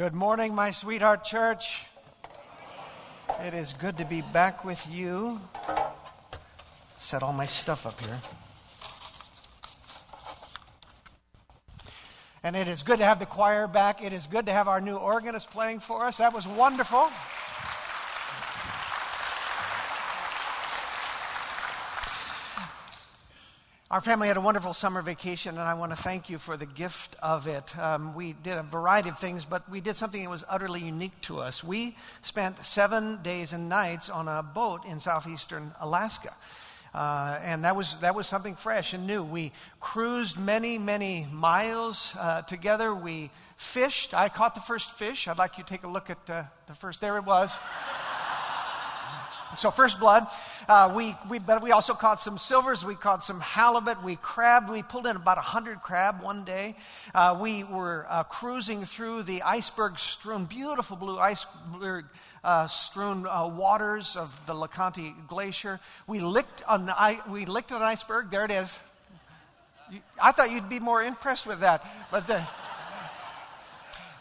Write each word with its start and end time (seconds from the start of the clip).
Good 0.00 0.14
morning, 0.14 0.54
my 0.54 0.70
sweetheart 0.70 1.24
church. 1.24 1.84
It 3.40 3.52
is 3.52 3.74
good 3.74 3.98
to 3.98 4.06
be 4.06 4.22
back 4.22 4.64
with 4.64 4.82
you. 4.90 5.38
Set 6.96 7.22
all 7.22 7.34
my 7.34 7.44
stuff 7.44 7.84
up 7.84 8.00
here. 8.00 8.18
And 12.42 12.56
it 12.56 12.66
is 12.66 12.82
good 12.82 13.00
to 13.00 13.04
have 13.04 13.18
the 13.18 13.26
choir 13.26 13.66
back. 13.66 14.02
It 14.02 14.14
is 14.14 14.26
good 14.26 14.46
to 14.46 14.52
have 14.52 14.68
our 14.68 14.80
new 14.80 14.96
organist 14.96 15.50
playing 15.50 15.80
for 15.80 16.06
us. 16.06 16.16
That 16.16 16.32
was 16.32 16.46
wonderful. 16.46 17.10
Our 23.90 24.00
family 24.00 24.28
had 24.28 24.36
a 24.36 24.40
wonderful 24.40 24.72
summer 24.72 25.02
vacation, 25.02 25.58
and 25.58 25.68
I 25.68 25.74
want 25.74 25.90
to 25.90 26.00
thank 26.00 26.30
you 26.30 26.38
for 26.38 26.56
the 26.56 26.64
gift 26.64 27.16
of 27.20 27.48
it. 27.48 27.76
Um, 27.76 28.14
we 28.14 28.34
did 28.34 28.56
a 28.56 28.62
variety 28.62 29.08
of 29.08 29.18
things, 29.18 29.44
but 29.44 29.68
we 29.68 29.80
did 29.80 29.96
something 29.96 30.22
that 30.22 30.30
was 30.30 30.44
utterly 30.48 30.80
unique 30.80 31.20
to 31.22 31.40
us. 31.40 31.64
We 31.64 31.96
spent 32.22 32.64
seven 32.64 33.20
days 33.24 33.52
and 33.52 33.68
nights 33.68 34.08
on 34.08 34.28
a 34.28 34.44
boat 34.44 34.86
in 34.86 35.00
southeastern 35.00 35.72
Alaska. 35.80 36.36
Uh, 36.94 37.40
and 37.42 37.64
that 37.64 37.74
was, 37.74 37.96
that 38.00 38.14
was 38.14 38.28
something 38.28 38.54
fresh 38.54 38.94
and 38.94 39.08
new. 39.08 39.24
We 39.24 39.50
cruised 39.80 40.38
many, 40.38 40.78
many 40.78 41.26
miles 41.32 42.14
uh, 42.16 42.42
together. 42.42 42.94
We 42.94 43.32
fished. 43.56 44.14
I 44.14 44.28
caught 44.28 44.54
the 44.54 44.60
first 44.60 44.92
fish. 44.92 45.26
I'd 45.26 45.36
like 45.36 45.58
you 45.58 45.64
to 45.64 45.68
take 45.68 45.82
a 45.82 45.88
look 45.88 46.10
at 46.10 46.30
uh, 46.30 46.44
the 46.68 46.76
first. 46.76 47.00
There 47.00 47.16
it 47.16 47.24
was. 47.24 47.50
So 49.56 49.70
first 49.70 49.98
blood, 49.98 50.26
uh, 50.68 50.92
we, 50.94 51.16
we, 51.28 51.40
but 51.40 51.60
we 51.60 51.72
also 51.72 51.92
caught 51.94 52.20
some 52.20 52.38
silvers. 52.38 52.84
We 52.84 52.94
caught 52.94 53.24
some 53.24 53.40
halibut. 53.40 54.02
We 54.02 54.16
crabbed. 54.16 54.70
We 54.70 54.82
pulled 54.82 55.06
in 55.06 55.16
about 55.16 55.38
a 55.38 55.42
hundred 55.42 55.82
crab 55.82 56.22
one 56.22 56.44
day. 56.44 56.76
Uh, 57.14 57.36
we 57.40 57.64
were 57.64 58.06
uh, 58.08 58.22
cruising 58.24 58.84
through 58.84 59.24
the 59.24 59.42
iceberg 59.42 59.98
strewn, 59.98 60.44
beautiful 60.44 60.96
blue 60.96 61.18
iceberg 61.18 62.04
uh, 62.44 62.68
strewn 62.68 63.26
uh, 63.26 63.48
waters 63.48 64.16
of 64.16 64.38
the 64.46 64.54
LeConte 64.54 65.26
Glacier. 65.26 65.80
We 66.06 66.20
licked 66.20 66.62
on 66.68 66.86
the, 66.86 67.18
we 67.28 67.44
licked 67.44 67.72
an 67.72 67.82
iceberg. 67.82 68.30
There 68.30 68.44
it 68.44 68.52
is. 68.52 68.78
I 70.22 70.30
thought 70.30 70.52
you'd 70.52 70.68
be 70.68 70.78
more 70.78 71.02
impressed 71.02 71.46
with 71.46 71.60
that, 71.60 71.84
but 72.12 72.28
the, 72.28 72.46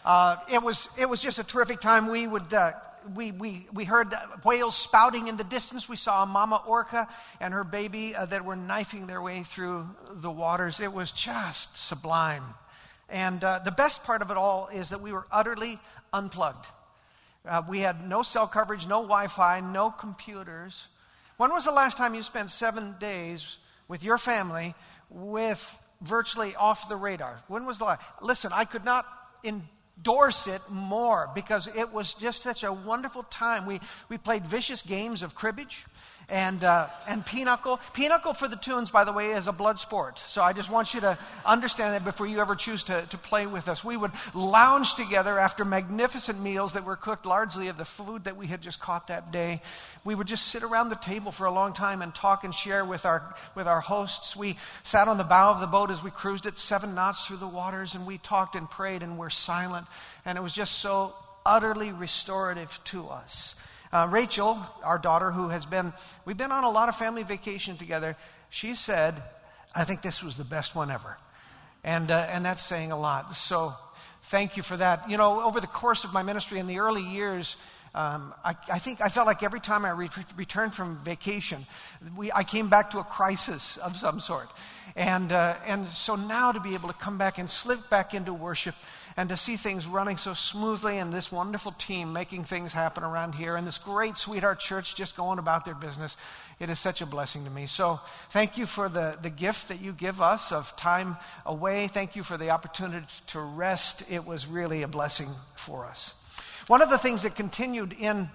uh, 0.03 0.37
it 0.51 0.63
was 0.63 0.89
it 0.97 1.07
was 1.07 1.21
just 1.21 1.37
a 1.37 1.43
terrific 1.43 1.79
time. 1.79 2.07
We 2.07 2.25
would 2.25 2.51
we, 3.15 3.31
we, 3.31 3.67
we 3.73 3.85
heard 3.85 4.13
whales 4.43 4.75
spouting 4.75 5.27
in 5.27 5.37
the 5.37 5.43
distance. 5.43 5.87
We 5.87 5.95
saw 5.95 6.23
a 6.23 6.25
mama 6.25 6.61
orca 6.67 7.07
and 7.39 7.53
her 7.53 7.63
baby 7.63 8.15
uh, 8.15 8.25
that 8.27 8.45
were 8.45 8.55
knifing 8.55 9.07
their 9.07 9.21
way 9.21 9.43
through 9.43 9.87
the 10.11 10.31
waters. 10.31 10.79
It 10.79 10.91
was 10.91 11.11
just 11.11 11.75
sublime. 11.75 12.43
And 13.09 13.43
uh, 13.43 13.59
the 13.65 13.71
best 13.71 14.03
part 14.03 14.21
of 14.21 14.31
it 14.31 14.37
all 14.37 14.67
is 14.67 14.89
that 14.89 15.01
we 15.01 15.11
were 15.11 15.25
utterly 15.31 15.79
unplugged. 16.13 16.67
Uh, 17.47 17.61
we 17.67 17.79
had 17.79 18.07
no 18.07 18.21
cell 18.21 18.47
coverage, 18.47 18.85
no 18.85 19.01
Wi 19.01 19.27
Fi, 19.27 19.61
no 19.61 19.89
computers. 19.91 20.87
When 21.37 21.51
was 21.51 21.65
the 21.65 21.71
last 21.71 21.97
time 21.97 22.15
you 22.15 22.23
spent 22.23 22.49
seven 22.49 22.95
days 22.99 23.57
with 23.87 24.03
your 24.03 24.17
family 24.17 24.75
with 25.09 25.77
virtually 26.01 26.55
off 26.55 26.89
the 26.89 26.97
radar? 26.97 27.39
When 27.47 27.65
was 27.65 27.77
the 27.77 27.85
last? 27.85 28.01
Listen, 28.21 28.51
I 28.53 28.65
could 28.65 28.85
not 28.85 29.05
in 29.43 29.63
endorse 29.99 30.47
it 30.47 30.61
more 30.69 31.29
because 31.35 31.67
it 31.75 31.91
was 31.91 32.13
just 32.13 32.41
such 32.41 32.63
a 32.63 32.71
wonderful 32.71 33.23
time. 33.23 33.65
We, 33.65 33.81
we 34.07 34.17
played 34.17 34.45
vicious 34.45 34.81
games 34.81 35.23
of 35.23 35.35
cribbage 35.35 35.85
and, 36.29 36.63
uh, 36.63 36.87
and 37.07 37.25
pinochle. 37.25 37.79
Pinochle 37.93 38.33
for 38.33 38.47
the 38.47 38.55
Toones, 38.55 38.89
by 38.89 39.03
the 39.03 39.11
way, 39.11 39.31
is 39.31 39.47
a 39.47 39.51
blood 39.51 39.79
sport. 39.79 40.19
So 40.19 40.41
I 40.41 40.53
just 40.53 40.69
want 40.69 40.93
you 40.93 41.01
to 41.01 41.17
understand 41.45 41.93
that 41.93 42.05
before 42.05 42.27
you 42.27 42.39
ever 42.39 42.55
choose 42.55 42.83
to, 42.85 43.05
to 43.09 43.17
play 43.17 43.47
with 43.47 43.67
us. 43.67 43.83
We 43.83 43.97
would 43.97 44.11
lounge 44.33 44.95
together 44.95 45.39
after 45.39 45.65
magnificent 45.65 46.39
meals 46.39 46.73
that 46.73 46.85
were 46.85 46.95
cooked 46.95 47.25
largely 47.25 47.67
of 47.67 47.77
the 47.77 47.85
food 47.85 48.25
that 48.25 48.37
we 48.37 48.47
had 48.47 48.61
just 48.61 48.79
caught 48.79 49.07
that 49.07 49.31
day. 49.31 49.61
We 50.03 50.15
would 50.15 50.27
just 50.27 50.47
sit 50.47 50.63
around 50.63 50.89
the 50.89 50.95
table 50.95 51.31
for 51.31 51.45
a 51.45 51.51
long 51.51 51.73
time 51.73 52.01
and 52.01 52.13
talk 52.13 52.43
and 52.43 52.53
share 52.53 52.85
with 52.85 53.05
our, 53.05 53.35
with 53.55 53.67
our 53.67 53.81
hosts. 53.81 54.35
We 54.35 54.57
sat 54.83 55.07
on 55.07 55.17
the 55.17 55.23
bow 55.23 55.51
of 55.51 55.59
the 55.59 55.67
boat 55.67 55.89
as 55.89 56.03
we 56.03 56.11
cruised 56.11 56.45
at 56.45 56.57
seven 56.57 56.95
knots 56.95 57.25
through 57.25 57.37
the 57.37 57.47
waters 57.47 57.95
and 57.95 58.05
we 58.05 58.17
talked 58.17 58.55
and 58.55 58.69
prayed 58.69 59.03
and 59.03 59.17
were 59.17 59.29
silent. 59.29 59.87
And 60.25 60.37
it 60.37 60.41
was 60.41 60.53
just 60.53 60.79
so 60.79 61.15
utterly 61.45 61.91
restorative 61.91 62.79
to 62.85 63.07
us. 63.07 63.55
Uh, 63.91 64.07
Rachel, 64.11 64.59
our 64.83 64.99
daughter, 64.99 65.31
who 65.31 65.49
has 65.49 65.65
been, 65.65 65.93
we've 66.23 66.37
been 66.37 66.51
on 66.51 66.63
a 66.63 66.69
lot 66.69 66.89
of 66.89 66.95
family 66.95 67.23
vacation 67.23 67.75
together, 67.75 68.15
she 68.49 68.75
said, 68.75 69.21
I 69.73 69.83
think 69.83 70.03
this 70.03 70.21
was 70.21 70.37
the 70.37 70.43
best 70.43 70.75
one 70.75 70.91
ever. 70.91 71.17
And, 71.83 72.11
uh, 72.11 72.27
and 72.29 72.45
that's 72.45 72.61
saying 72.61 72.91
a 72.91 72.99
lot. 72.99 73.35
So 73.35 73.73
thank 74.23 74.57
you 74.57 74.63
for 74.63 74.77
that. 74.77 75.09
You 75.09 75.17
know, 75.17 75.41
over 75.41 75.59
the 75.59 75.67
course 75.67 76.03
of 76.03 76.13
my 76.13 76.21
ministry 76.21 76.59
in 76.59 76.67
the 76.67 76.79
early 76.79 77.01
years, 77.01 77.55
um, 77.95 78.35
I, 78.45 78.55
I, 78.71 78.77
think 78.77 79.01
I 79.01 79.09
felt 79.09 79.25
like 79.25 79.41
every 79.41 79.59
time 79.59 79.83
I 79.83 79.89
re- 79.89 80.09
returned 80.35 80.75
from 80.75 80.99
vacation, 81.03 81.65
we, 82.15 82.31
I 82.31 82.43
came 82.43 82.69
back 82.69 82.91
to 82.91 82.99
a 82.99 83.03
crisis 83.03 83.77
of 83.77 83.97
some 83.97 84.19
sort. 84.19 84.49
And, 84.95 85.31
uh, 85.31 85.55
and 85.65 85.87
so 85.87 86.15
now 86.15 86.51
to 86.51 86.59
be 86.59 86.75
able 86.75 86.89
to 86.89 86.95
come 86.95 87.17
back 87.17 87.39
and 87.39 87.49
slip 87.49 87.89
back 87.89 88.13
into 88.13 88.33
worship 88.33 88.75
and 89.19 89.27
to 89.27 89.35
see 89.35 89.57
things 89.57 89.85
running 89.85 90.15
so 90.15 90.33
smoothly 90.33 90.97
and 90.97 91.11
this 91.11 91.29
wonderful 91.29 91.73
team 91.73 92.13
making 92.13 92.45
things 92.45 92.71
happen 92.71 93.03
around 93.03 93.35
here 93.35 93.57
and 93.57 93.67
this 93.67 93.77
great 93.77 94.15
sweetheart 94.15 94.61
church 94.61 94.95
just 94.95 95.17
going 95.17 95.39
about 95.39 95.65
their 95.65 95.75
business, 95.75 96.15
it 96.57 96.69
is 96.69 96.79
such 96.79 97.01
a 97.01 97.05
blessing 97.05 97.43
to 97.43 97.49
me. 97.49 97.67
So 97.67 97.99
thank 98.29 98.57
you 98.57 98.65
for 98.65 98.87
the, 98.87 99.19
the 99.21 99.29
gift 99.29 99.67
that 99.67 99.81
you 99.81 99.91
give 99.91 100.21
us 100.21 100.53
of 100.53 100.73
time 100.77 101.17
away. 101.45 101.89
Thank 101.89 102.15
you 102.15 102.23
for 102.23 102.37
the 102.37 102.51
opportunity 102.51 103.05
to 103.27 103.41
rest. 103.41 104.03
It 104.09 104.25
was 104.25 104.47
really 104.47 104.83
a 104.83 104.87
blessing 104.87 105.27
for 105.53 105.85
us. 105.85 106.13
One 106.67 106.81
of 106.81 106.89
the 106.89 106.97
things 106.97 107.23
that 107.23 107.35
continued 107.35 107.91
in 107.99 108.29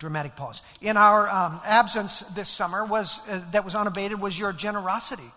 dramatic 0.00 0.34
pause. 0.34 0.60
In 0.80 0.96
our 0.96 1.28
um, 1.28 1.60
absence 1.64 2.24
this 2.34 2.48
summer 2.48 2.84
was 2.84 3.20
uh, 3.28 3.42
that 3.52 3.64
was 3.64 3.76
unabated 3.76 4.20
was 4.20 4.36
your 4.36 4.52
generosity. 4.52 5.30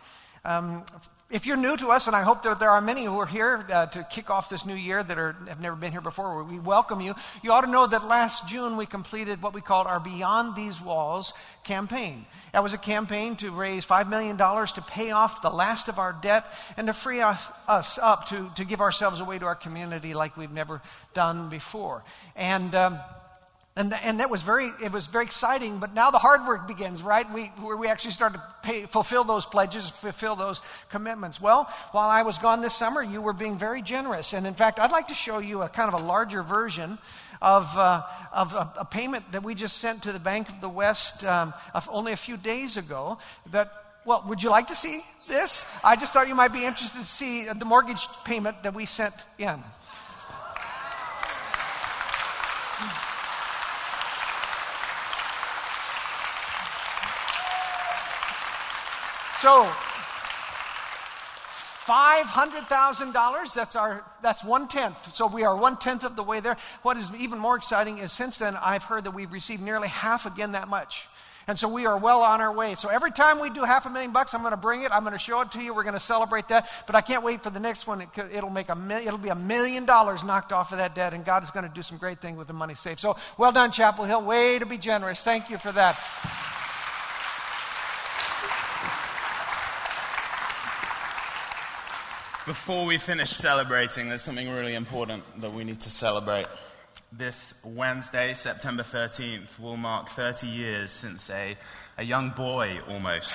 Um, 0.44 0.84
if 1.32 1.48
you're 1.48 1.58
new 1.58 1.76
to 1.78 1.88
us, 1.88 2.06
and 2.06 2.16
I 2.16 2.22
hope 2.22 2.44
that 2.44 2.60
there 2.60 2.70
are 2.70 2.82
many 2.82 3.04
who 3.04 3.18
are 3.20 3.26
here 3.26 3.66
uh, 3.74 3.88
to 3.88 4.04
kick 4.04 4.30
off 4.30 4.48
this 4.48 4.64
new 4.64 4.76
year 4.76 5.02
that 5.02 5.18
are, 5.18 5.36
have 5.48 5.60
never 5.60 5.76
been 5.76 5.92
here 5.92 6.02
before, 6.02 6.44
we 6.44 6.60
welcome 6.60 7.02
you. 7.02 7.16
You 7.42 7.52
ought 7.52 7.62
to 7.62 7.72
know 7.72 7.88
that 7.88 8.06
last 8.06 8.48
June 8.48 8.78
we 8.78 8.86
completed 8.86 9.42
what 9.42 9.54
we 9.54 9.62
called 9.62 9.88
our 9.88 10.00
Beyond 10.00 10.56
These 10.56 10.80
Walls 10.80 11.34
campaign. 11.64 12.28
That 12.54 12.62
was 12.62 12.74
a 12.74 12.78
campaign 12.78 13.36
to 13.38 13.50
raise 13.50 13.84
$5 13.84 14.08
million 14.08 14.38
to 14.38 14.84
pay 14.88 15.12
off 15.12 15.42
the 15.42 15.50
last 15.50 15.90
of 15.90 15.98
our 15.98 16.14
debt 16.14 16.46
and 16.78 16.86
to 16.88 16.94
free 16.94 17.22
us, 17.22 17.44
us 17.68 17.98
up 18.00 18.28
to, 18.28 18.52
to 18.58 18.64
give 18.64 18.80
ourselves 18.80 19.20
away 19.20 19.40
to 19.40 19.46
our 19.46 19.56
community 19.56 20.14
like 20.14 20.38
we've 20.38 20.52
never 20.52 20.80
done 21.16 21.50
before. 21.50 22.04
And 22.36 22.76
um, 22.76 23.00
and, 23.78 23.94
and 23.94 24.22
that 24.22 24.30
was 24.30 24.42
very, 24.42 24.72
it 24.82 24.94
was 24.94 25.08
very 25.08 25.26
exciting, 25.26 25.80
but 25.80 25.94
now 25.94 26.10
the 26.10 26.18
hard 26.18 26.48
work 26.48 26.66
begins, 26.66 27.02
right? 27.02 27.30
We, 27.34 27.48
where 27.60 27.76
we 27.76 27.90
actually 27.90 28.12
start 28.12 28.32
to 28.32 28.44
pay, 28.64 28.86
fulfill 28.86 29.26
those 29.26 29.46
pledges, 29.46 29.90
fulfill 29.90 30.38
those 30.38 30.62
commitments. 30.90 31.42
Well, 31.42 31.70
while 31.92 32.08
I 32.08 32.22
was 32.22 32.38
gone 32.38 32.62
this 32.62 32.74
summer, 32.74 33.04
you 33.04 33.22
were 33.22 33.34
being 33.34 33.58
very 33.58 33.82
generous. 33.82 34.32
And 34.32 34.48
in 34.48 34.54
fact, 34.54 34.80
I'd 34.80 34.92
like 34.92 35.10
to 35.10 35.14
show 35.14 35.40
you 35.40 35.62
a 35.62 35.68
kind 35.68 35.94
of 35.94 36.02
a 36.02 36.06
larger 36.06 36.42
version 36.42 36.98
of, 37.42 37.70
uh, 37.78 38.04
of 38.32 38.54
a, 38.54 38.72
a, 38.78 38.86
payment 38.86 39.30
that 39.34 39.44
we 39.44 39.54
just 39.54 39.80
sent 39.80 40.04
to 40.04 40.14
the 40.14 40.20
Bank 40.20 40.48
of 40.48 40.62
the 40.62 40.70
West 40.70 41.26
um, 41.26 41.54
only 41.90 42.14
a 42.14 42.18
few 42.18 42.38
days 42.38 42.78
ago 42.78 43.18
that 43.52 43.74
well, 44.06 44.24
would 44.28 44.42
you 44.42 44.52
like 44.52 44.68
to 44.68 44.76
see 44.76 45.04
this? 45.28 45.66
I 45.84 45.98
just 45.98 46.14
thought 46.14 46.30
you 46.30 46.36
might 46.36 46.54
be 46.54 46.64
interested 46.64 47.00
to 47.00 47.06
see 47.06 47.44
the 47.44 47.66
mortgage 47.66 48.08
payment 48.24 48.64
that 48.64 48.74
we 48.74 48.86
sent 48.86 49.16
in. 49.38 49.62
So, 59.42 59.70
$500,000, 61.86 63.54
that's 63.54 63.76
our, 63.76 64.04
that's 64.24 64.44
one 64.44 64.68
tenth. 64.68 65.14
So 65.14 65.28
we 65.28 65.44
are 65.44 65.56
one 65.56 65.78
tenth 65.78 66.04
of 66.04 66.16
the 66.16 66.24
way 66.24 66.40
there. 66.40 66.58
What 66.82 66.98
is 66.98 67.12
even 67.20 67.38
more 67.38 67.56
exciting 67.56 68.00
is 68.00 68.12
since 68.12 68.40
then, 68.40 68.56
I've 68.56 68.84
heard 68.84 69.04
that 69.04 69.12
we've 69.12 69.32
received 69.32 69.62
nearly 69.62 69.88
half 69.88 70.26
again 70.26 70.54
that 70.54 70.68
much. 70.68 71.08
And 71.48 71.60
so 71.60 71.68
we 71.68 71.86
are 71.86 71.96
well 71.96 72.24
on 72.24 72.42
our 72.42 72.52
way. 72.52 72.74
So 72.74 72.90
every 72.90 73.12
time 73.12 73.40
we 73.40 73.52
do 73.52 73.64
half 73.64 73.86
a 73.86 73.90
million 73.92 74.12
bucks, 74.12 74.34
I'm 74.34 74.42
going 74.42 74.50
to 74.50 74.58
bring 74.58 74.82
it. 74.82 74.92
I'm 74.92 75.04
going 75.04 75.14
to 75.14 75.20
show 75.20 75.42
it 75.42 75.52
to 75.52 75.62
you. 75.62 75.76
We're 75.76 75.84
going 75.84 75.94
to 75.94 76.00
celebrate 76.00 76.48
that. 76.48 76.68
But 76.88 76.96
I 76.96 77.02
can't 77.02 77.24
wait 77.24 77.44
for 77.44 77.52
the 77.52 77.60
next 77.60 77.86
one. 77.86 78.02
It 78.02 78.42
will 78.42 78.50
make 78.50 78.70
a 78.70 79.02
it'll 79.06 79.20
be 79.20 79.30
a 79.30 79.36
million 79.36 79.86
dollars 79.86 80.24
knocked 80.24 80.52
off 80.52 80.72
of 80.72 80.80
that 80.80 80.96
debt. 80.96 81.14
And 81.14 81.24
God 81.24 81.44
is 81.44 81.52
going 81.52 81.68
to 81.68 81.72
do 81.72 81.84
some 81.84 82.00
great 82.00 82.20
things 82.20 82.36
with 82.36 82.48
the 82.48 82.54
money 82.54 82.74
saved. 82.74 83.00
So 83.00 83.16
well 83.38 83.52
done, 83.52 83.72
Chapel 83.72 84.06
Hill. 84.06 84.24
Way 84.24 84.58
to 84.58 84.66
be 84.66 84.80
generous. 84.80 85.22
Thank 85.22 85.52
you 85.52 85.60
for 85.60 85.72
that. 85.74 86.00
Before 92.46 92.86
we 92.86 93.00
finish 93.00 93.32
celebrating, 93.32 94.08
there's 94.08 94.22
something 94.22 94.48
really 94.52 94.76
important 94.76 95.24
that 95.42 95.52
we 95.52 95.64
need 95.64 95.82
to 95.82 95.90
celebrate. 95.90 96.46
This 97.12 97.56
Wednesday, 97.64 98.36
September 98.36 98.84
13th, 98.84 99.58
will 99.60 99.78
mark 99.78 100.10
30 100.10 100.46
years 100.46 100.92
since 100.92 101.28
a, 101.32 101.58
a 101.98 102.04
young 102.04 102.30
boy 102.30 102.82
almost 102.88 103.34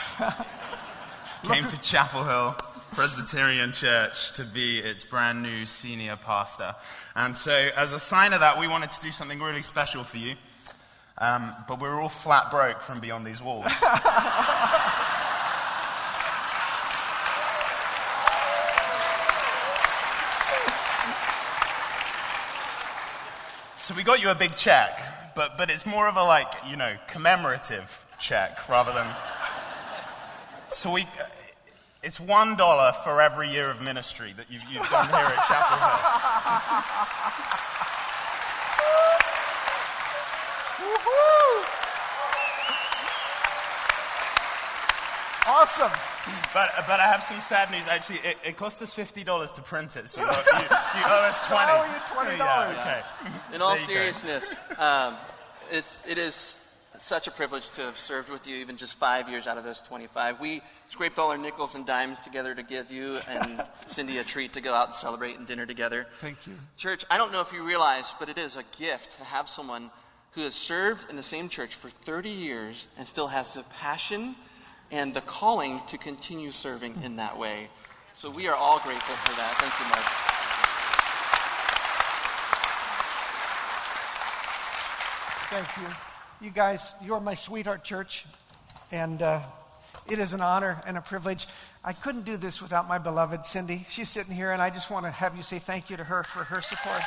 came 1.43 1.67
to 1.67 1.77
Chapel 1.81 2.23
Hill 2.23 2.57
Presbyterian 2.93 3.73
Church 3.73 4.31
to 4.35 4.45
be 4.45 4.79
its 4.79 5.03
brand 5.03 5.43
new 5.43 5.67
senior 5.67 6.15
pastor. 6.15 6.77
And 7.17 7.35
so, 7.35 7.71
as 7.77 7.93
a 7.93 7.99
sign 7.99 8.33
of 8.33 8.41
that, 8.41 8.61
we 8.61 8.69
wanted 8.69 8.91
to 8.91 9.01
do 9.01 9.11
something 9.11 9.41
really 9.41 9.63
special 9.63 10.05
for 10.05 10.19
you. 10.19 10.37
Um, 11.19 11.53
but 11.67 11.81
we're 11.81 12.01
all 12.01 12.09
flat 12.09 12.53
broke 12.53 12.81
from 12.81 13.01
beyond 13.01 13.27
these 13.27 13.43
walls. 13.43 13.67
so 23.91 23.97
we 23.97 24.05
got 24.05 24.23
you 24.23 24.31
a 24.31 24.37
big 24.37 24.55
check, 24.55 25.03
but, 25.35 25.59
but 25.59 25.69
it's 25.69 25.85
more 25.85 26.07
of 26.07 26.15
a 26.15 26.23
like, 26.23 26.47
you 26.69 26.77
know, 26.77 26.95
commemorative 27.09 28.07
check 28.21 28.69
rather 28.69 28.93
than. 28.93 29.09
So 30.71 30.93
we, 30.93 31.03
uh, 31.03 31.27
it's 32.01 32.21
one 32.21 32.55
dollar 32.55 32.93
for 33.03 33.21
every 33.21 33.51
year 33.51 33.69
of 33.69 33.83
ministry 33.83 34.33
that 34.37 34.47
you've, 34.49 34.63
you've 34.71 34.89
done 34.91 35.09
here 35.09 35.17
at 35.17 35.45
Chapel 35.49 35.77
Hill. 35.77 35.99
Woohoo! 40.87 41.67
Awesome. 45.49 45.91
But, 46.53 46.71
but 46.87 47.01
I 47.01 47.07
have 47.07 47.23
some 47.23 47.41
sad 47.41 47.71
news. 47.71 47.85
Actually, 47.89 48.19
it, 48.19 48.37
it 48.45 48.57
cost 48.57 48.83
us 48.83 48.95
fifty 48.95 49.25
dollars 49.25 49.53
to 49.53 49.63
print 49.63 49.97
it, 49.97 50.09
so 50.09 50.21
you, 50.21 50.27
you, 50.27 50.33
you 50.63 51.05
owe 51.07 51.27
us 51.29 51.47
twenty. 51.47 51.73
I 51.73 51.81
owe 51.81 51.95
you 51.95 52.15
twenty 52.15 52.39
dollars. 52.39 52.77
Yeah, 52.77 53.03
okay. 53.23 53.55
In 53.55 53.63
all 53.63 53.71
There 53.71 53.81
you 53.81 53.87
go. 53.87 53.93
seriousness, 53.93 54.55
um, 54.79 55.15
it's, 55.71 55.99
it 56.07 56.19
is 56.19 56.57
such 57.01 57.27
a 57.27 57.31
privilege 57.31 57.69
to 57.71 57.83
have 57.83 57.97
served 57.97 58.29
with 58.29 58.47
you 58.47 58.57
even 58.57 58.77
just 58.77 58.95
five 58.99 59.29
years 59.29 59.47
out 59.47 59.57
of 59.57 59.65
those 59.65 59.81
25. 59.81 60.39
We 60.39 60.61
scraped 60.91 61.19
all 61.19 61.31
our 61.31 61.39
nickels 61.39 61.75
and 61.75 61.87
dimes 61.87 62.19
together 62.19 62.55
to 62.55 62.63
give 62.63 62.91
you 62.91 63.17
and 63.29 63.65
Cindy 63.87 64.19
a 64.19 64.25
treat 64.25 64.53
to 64.53 64.61
go 64.61 64.75
out 64.75 64.89
and 64.89 64.95
celebrate 64.95 65.39
and 65.39 65.47
dinner 65.47 65.65
together. 65.65 66.07
Thank 66.21 66.47
you. 66.47 66.53
Church, 66.77 67.05
I 67.11 67.17
don't 67.17 67.33
know 67.33 67.41
if 67.41 67.53
you 67.53 67.63
realize, 67.63 68.05
but 68.19 68.29
it 68.29 68.37
is 68.37 68.57
a 68.57 68.65
gift 68.79 69.17
to 69.17 69.25
have 69.25 69.49
someone 69.49 69.91
who 70.33 70.43
has 70.43 70.55
served 70.55 71.09
in 71.09 71.17
the 71.17 71.23
same 71.23 71.49
church 71.49 71.75
for 71.75 71.89
30 71.89 72.29
years 72.29 72.87
and 72.99 73.07
still 73.09 73.29
has 73.29 73.55
the 73.55 73.63
passion 73.65 74.35
and 74.91 75.15
the 75.15 75.21
calling 75.23 75.81
to 75.89 75.99
continue 75.99 76.51
serving 76.51 76.97
in 77.03 77.17
that 77.17 77.39
way. 77.39 77.69
So 78.15 78.29
we 78.31 78.49
are 78.49 78.55
all 78.55 78.81
grateful 78.81 79.15
for 79.17 79.37
that. 79.37 79.55
Thank 79.59 79.73
you, 79.79 79.87
Mark. 79.89 80.05
Thank 85.51 85.89
you. 85.89 85.95
You 86.47 86.51
guys, 86.51 86.93
you're 87.03 87.21
my 87.21 87.35
sweetheart 87.35 87.85
church, 87.85 88.25
and 88.93 89.21
uh, 89.21 89.41
it 90.09 90.19
is 90.19 90.33
an 90.33 90.41
honor 90.41 90.81
and 90.87 90.97
a 90.97 91.01
privilege. 91.01 91.49
I 91.85 91.93
couldn't 91.93 92.25
do 92.25 92.37
this 92.37 92.61
without 92.61 92.89
my 92.89 92.99
beloved 92.99 93.45
Cindy. 93.47 93.87
She's 93.91 94.09
sitting 94.09 94.35
here, 94.35 94.53
and 94.53 94.61
I 94.61 94.71
just 94.71 94.91
want 94.91 95.07
to 95.07 95.11
have 95.11 95.37
you 95.37 95.43
say 95.43 95.59
thank 95.59 95.91
you 95.91 95.97
to 95.97 96.05
her 96.05 96.25
for 96.25 96.45
her 96.45 96.61
support. 96.61 97.03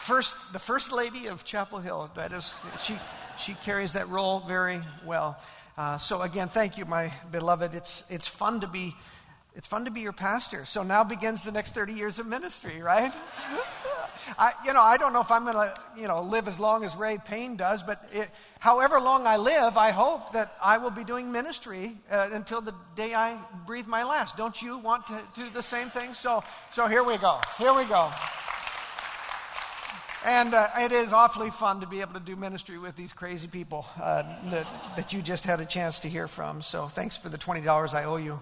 First, 0.00 0.36
the 0.52 0.58
first 0.58 0.92
lady 0.92 1.26
of 1.26 1.44
Chapel 1.44 1.78
Hill. 1.78 2.10
That 2.16 2.32
is, 2.32 2.52
she, 2.82 2.98
she 3.38 3.54
carries 3.54 3.92
that 3.92 4.08
role 4.08 4.40
very 4.40 4.80
well. 5.04 5.38
Uh, 5.76 5.98
so 5.98 6.22
again, 6.22 6.48
thank 6.48 6.78
you, 6.78 6.84
my 6.84 7.12
beloved. 7.30 7.74
It's, 7.74 8.04
it's 8.08 8.26
fun 8.26 8.60
to 8.60 8.66
be, 8.66 8.94
it's 9.54 9.66
fun 9.66 9.84
to 9.84 9.90
be 9.90 10.00
your 10.00 10.12
pastor. 10.12 10.64
So 10.64 10.82
now 10.82 11.04
begins 11.04 11.42
the 11.42 11.52
next 11.52 11.74
30 11.74 11.92
years 11.92 12.18
of 12.18 12.26
ministry, 12.26 12.82
right? 12.82 13.12
I, 14.38 14.52
you 14.64 14.72
know, 14.72 14.80
I 14.80 14.96
don't 14.96 15.12
know 15.12 15.20
if 15.20 15.30
I'm 15.30 15.44
going 15.44 15.54
to, 15.54 15.74
you 15.96 16.06
know, 16.06 16.22
live 16.22 16.48
as 16.48 16.60
long 16.60 16.84
as 16.84 16.94
Ray 16.94 17.18
Payne 17.18 17.56
does, 17.56 17.82
but 17.82 18.08
it, 18.12 18.30
however 18.58 19.00
long 19.00 19.26
I 19.26 19.36
live, 19.36 19.76
I 19.76 19.90
hope 19.90 20.32
that 20.32 20.54
I 20.62 20.78
will 20.78 20.90
be 20.90 21.04
doing 21.04 21.32
ministry 21.32 21.96
uh, 22.10 22.28
until 22.32 22.60
the 22.60 22.74
day 22.96 23.14
I 23.14 23.38
breathe 23.66 23.86
my 23.86 24.04
last. 24.04 24.36
Don't 24.36 24.60
you 24.60 24.78
want 24.78 25.06
to 25.08 25.20
do 25.34 25.50
the 25.50 25.62
same 25.62 25.90
thing? 25.90 26.14
So, 26.14 26.44
so 26.72 26.86
here 26.86 27.02
we 27.02 27.18
go. 27.18 27.40
Here 27.58 27.74
we 27.74 27.84
go. 27.84 28.10
And 30.24 30.52
uh, 30.52 30.68
it 30.78 30.92
is 30.92 31.14
awfully 31.14 31.48
fun 31.48 31.80
to 31.80 31.86
be 31.86 32.02
able 32.02 32.12
to 32.12 32.20
do 32.20 32.36
ministry 32.36 32.76
with 32.76 32.94
these 32.94 33.12
crazy 33.12 33.48
people 33.48 33.86
uh, 33.98 34.22
that, 34.50 34.66
that 34.96 35.12
you 35.14 35.22
just 35.22 35.44
had 35.44 35.60
a 35.60 35.64
chance 35.64 36.00
to 36.00 36.10
hear 36.10 36.28
from. 36.28 36.60
So 36.60 36.88
thanks 36.88 37.16
for 37.16 37.30
the 37.30 37.38
$20 37.38 37.94
I 37.94 38.04
owe 38.04 38.16
you. 38.16 38.38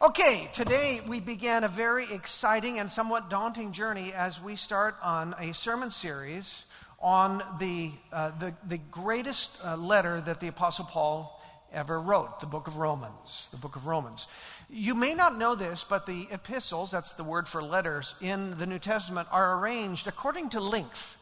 Okay, 0.00 0.48
today 0.52 1.00
we 1.08 1.18
began 1.18 1.64
a 1.64 1.68
very 1.68 2.04
exciting 2.12 2.78
and 2.78 2.88
somewhat 2.88 3.28
daunting 3.28 3.72
journey 3.72 4.12
as 4.12 4.40
we 4.40 4.54
start 4.54 4.94
on 5.02 5.34
a 5.40 5.52
sermon 5.52 5.90
series 5.90 6.62
on 7.00 7.42
the, 7.58 7.90
uh, 8.12 8.30
the, 8.38 8.54
the 8.68 8.78
greatest 8.90 9.50
uh, 9.64 9.76
letter 9.76 10.20
that 10.20 10.38
the 10.38 10.46
Apostle 10.46 10.84
Paul 10.84 11.35
ever 11.72 12.00
wrote, 12.00 12.40
the 12.40 12.46
book 12.46 12.66
of 12.66 12.76
Romans. 12.76 13.48
The 13.50 13.56
book 13.56 13.76
of 13.76 13.86
Romans. 13.86 14.26
You 14.68 14.94
may 14.94 15.14
not 15.14 15.38
know 15.38 15.54
this, 15.54 15.84
but 15.88 16.06
the 16.06 16.28
epistles, 16.30 16.90
that's 16.90 17.12
the 17.12 17.24
word 17.24 17.48
for 17.48 17.62
letters, 17.62 18.14
in 18.20 18.58
the 18.58 18.66
New 18.66 18.78
Testament 18.78 19.28
are 19.30 19.58
arranged 19.58 20.06
according 20.06 20.50
to 20.50 20.60
length. 20.60 21.16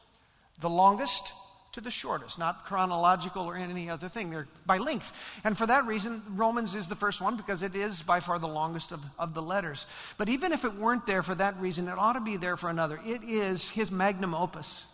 The 0.60 0.70
longest 0.70 1.32
to 1.74 1.80
the 1.80 1.90
shortest, 1.90 2.38
not 2.38 2.64
chronological 2.64 3.42
or 3.42 3.56
any 3.56 3.90
other 3.90 4.08
thing. 4.08 4.30
They're 4.30 4.46
by 4.64 4.78
length. 4.78 5.12
And 5.42 5.58
for 5.58 5.66
that 5.66 5.86
reason, 5.86 6.22
Romans 6.30 6.76
is 6.76 6.88
the 6.88 6.94
first 6.94 7.20
one 7.20 7.36
because 7.36 7.62
it 7.62 7.74
is 7.74 8.00
by 8.00 8.20
far 8.20 8.38
the 8.38 8.46
longest 8.46 8.92
of, 8.92 9.00
of 9.18 9.34
the 9.34 9.42
letters. 9.42 9.86
But 10.16 10.28
even 10.28 10.52
if 10.52 10.64
it 10.64 10.74
weren't 10.76 11.04
there 11.04 11.24
for 11.24 11.34
that 11.34 11.60
reason, 11.60 11.88
it 11.88 11.98
ought 11.98 12.12
to 12.12 12.20
be 12.20 12.36
there 12.36 12.56
for 12.56 12.70
another. 12.70 13.00
It 13.04 13.24
is 13.24 13.68
his 13.68 13.90
magnum 13.90 14.34
opus. 14.34 14.84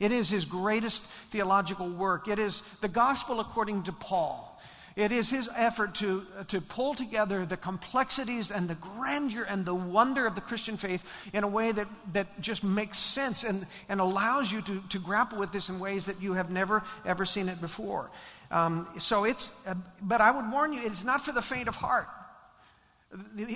It 0.00 0.12
is 0.12 0.28
his 0.28 0.44
greatest 0.44 1.02
theological 1.30 1.88
work. 1.88 2.28
It 2.28 2.38
is 2.38 2.60
the 2.80 2.88
gospel 2.88 3.40
according 3.40 3.84
to 3.84 3.92
Paul. 3.92 4.55
It 4.96 5.12
is 5.12 5.28
his 5.28 5.50
effort 5.54 5.94
to, 5.96 6.26
to 6.48 6.62
pull 6.62 6.94
together 6.94 7.44
the 7.44 7.58
complexities 7.58 8.50
and 8.50 8.66
the 8.66 8.76
grandeur 8.76 9.42
and 9.42 9.66
the 9.66 9.74
wonder 9.74 10.26
of 10.26 10.34
the 10.34 10.40
Christian 10.40 10.78
faith 10.78 11.04
in 11.34 11.44
a 11.44 11.48
way 11.48 11.70
that, 11.70 11.86
that 12.14 12.40
just 12.40 12.64
makes 12.64 12.98
sense 12.98 13.44
and, 13.44 13.66
and 13.90 14.00
allows 14.00 14.50
you 14.50 14.62
to, 14.62 14.82
to 14.88 14.98
grapple 14.98 15.38
with 15.38 15.52
this 15.52 15.68
in 15.68 15.78
ways 15.78 16.06
that 16.06 16.22
you 16.22 16.32
have 16.32 16.48
never, 16.48 16.82
ever 17.04 17.26
seen 17.26 17.50
it 17.50 17.60
before. 17.60 18.10
Um, 18.50 18.88
so 18.98 19.24
it's, 19.24 19.50
uh, 19.66 19.74
but 20.00 20.22
I 20.22 20.30
would 20.30 20.50
warn 20.50 20.72
you, 20.72 20.80
it's 20.82 21.04
not 21.04 21.22
for 21.22 21.32
the 21.32 21.42
faint 21.42 21.68
of 21.68 21.76
heart. 21.76 22.08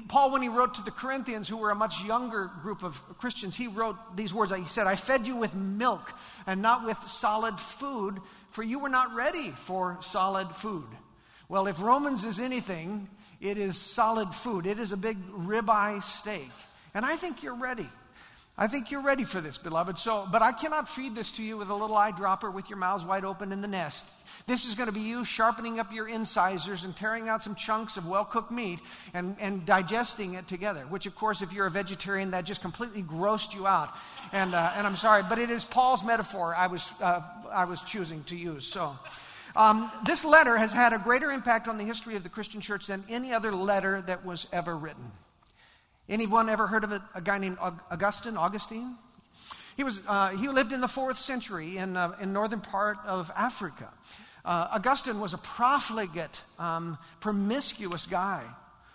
Paul, 0.08 0.32
when 0.32 0.42
he 0.42 0.48
wrote 0.48 0.74
to 0.74 0.82
the 0.82 0.90
Corinthians, 0.90 1.48
who 1.48 1.56
were 1.56 1.70
a 1.70 1.74
much 1.74 2.04
younger 2.04 2.50
group 2.62 2.82
of 2.82 3.00
Christians, 3.18 3.56
he 3.56 3.66
wrote 3.66 3.96
these 4.14 4.34
words. 4.34 4.52
He 4.54 4.66
said, 4.66 4.86
I 4.86 4.94
fed 4.94 5.26
you 5.26 5.36
with 5.36 5.54
milk 5.54 6.12
and 6.46 6.60
not 6.60 6.84
with 6.84 6.98
solid 7.08 7.58
food, 7.58 8.20
for 8.50 8.62
you 8.62 8.78
were 8.78 8.90
not 8.90 9.14
ready 9.14 9.50
for 9.50 9.96
solid 10.02 10.50
food. 10.50 10.86
Well, 11.50 11.66
if 11.66 11.82
Romans 11.82 12.24
is 12.24 12.38
anything, 12.38 13.08
it 13.40 13.58
is 13.58 13.76
solid 13.76 14.32
food. 14.32 14.66
It 14.66 14.78
is 14.78 14.92
a 14.92 14.96
big 14.96 15.18
ribeye 15.32 16.00
steak. 16.00 16.48
And 16.94 17.04
I 17.04 17.16
think 17.16 17.42
you're 17.42 17.56
ready. 17.56 17.88
I 18.56 18.68
think 18.68 18.92
you're 18.92 19.02
ready 19.02 19.24
for 19.24 19.40
this, 19.40 19.58
beloved. 19.58 19.98
So, 19.98 20.28
but 20.30 20.42
I 20.42 20.52
cannot 20.52 20.88
feed 20.88 21.16
this 21.16 21.32
to 21.32 21.42
you 21.42 21.56
with 21.56 21.68
a 21.68 21.74
little 21.74 21.96
eyedropper 21.96 22.54
with 22.54 22.70
your 22.70 22.78
mouths 22.78 23.04
wide 23.04 23.24
open 23.24 23.50
in 23.50 23.62
the 23.62 23.66
nest. 23.66 24.06
This 24.46 24.64
is 24.64 24.76
going 24.76 24.86
to 24.86 24.92
be 24.92 25.00
you 25.00 25.24
sharpening 25.24 25.80
up 25.80 25.92
your 25.92 26.06
incisors 26.06 26.84
and 26.84 26.94
tearing 26.94 27.28
out 27.28 27.42
some 27.42 27.56
chunks 27.56 27.96
of 27.96 28.06
well 28.06 28.24
cooked 28.24 28.52
meat 28.52 28.78
and, 29.12 29.34
and 29.40 29.66
digesting 29.66 30.34
it 30.34 30.46
together, 30.46 30.82
which, 30.88 31.06
of 31.06 31.16
course, 31.16 31.42
if 31.42 31.52
you're 31.52 31.66
a 31.66 31.70
vegetarian, 31.70 32.30
that 32.30 32.44
just 32.44 32.60
completely 32.60 33.02
grossed 33.02 33.56
you 33.56 33.66
out. 33.66 33.92
And, 34.30 34.54
uh, 34.54 34.72
and 34.76 34.86
I'm 34.86 34.94
sorry, 34.94 35.24
but 35.28 35.40
it 35.40 35.50
is 35.50 35.64
Paul's 35.64 36.04
metaphor 36.04 36.54
I 36.54 36.68
was, 36.68 36.88
uh, 37.00 37.22
I 37.50 37.64
was 37.64 37.82
choosing 37.82 38.22
to 38.24 38.36
use. 38.36 38.64
So, 38.64 38.96
um, 39.56 39.90
this 40.04 40.24
letter 40.24 40.56
has 40.56 40.72
had 40.72 40.92
a 40.92 40.98
greater 40.98 41.30
impact 41.30 41.68
on 41.68 41.78
the 41.78 41.84
history 41.84 42.16
of 42.16 42.22
the 42.22 42.28
Christian 42.28 42.60
church 42.60 42.86
than 42.86 43.04
any 43.08 43.32
other 43.32 43.52
letter 43.52 44.02
that 44.02 44.24
was 44.24 44.46
ever 44.52 44.76
written. 44.76 45.10
Anyone 46.08 46.48
ever 46.48 46.66
heard 46.66 46.84
of 46.84 46.92
a, 46.92 47.02
a 47.14 47.20
guy 47.20 47.38
named 47.38 47.58
Augustine? 47.60 48.36
Augustine? 48.36 48.96
He, 49.76 49.84
was, 49.84 50.00
uh, 50.06 50.30
he 50.30 50.48
lived 50.48 50.72
in 50.72 50.80
the 50.80 50.88
fourth 50.88 51.18
century 51.18 51.76
in, 51.78 51.96
uh, 51.96 52.16
in 52.20 52.32
northern 52.32 52.60
part 52.60 52.98
of 53.06 53.30
Africa. 53.36 53.92
Uh, 54.44 54.68
Augustine 54.72 55.20
was 55.20 55.34
a 55.34 55.38
profligate, 55.38 56.40
um, 56.58 56.98
promiscuous 57.20 58.06
guy 58.06 58.44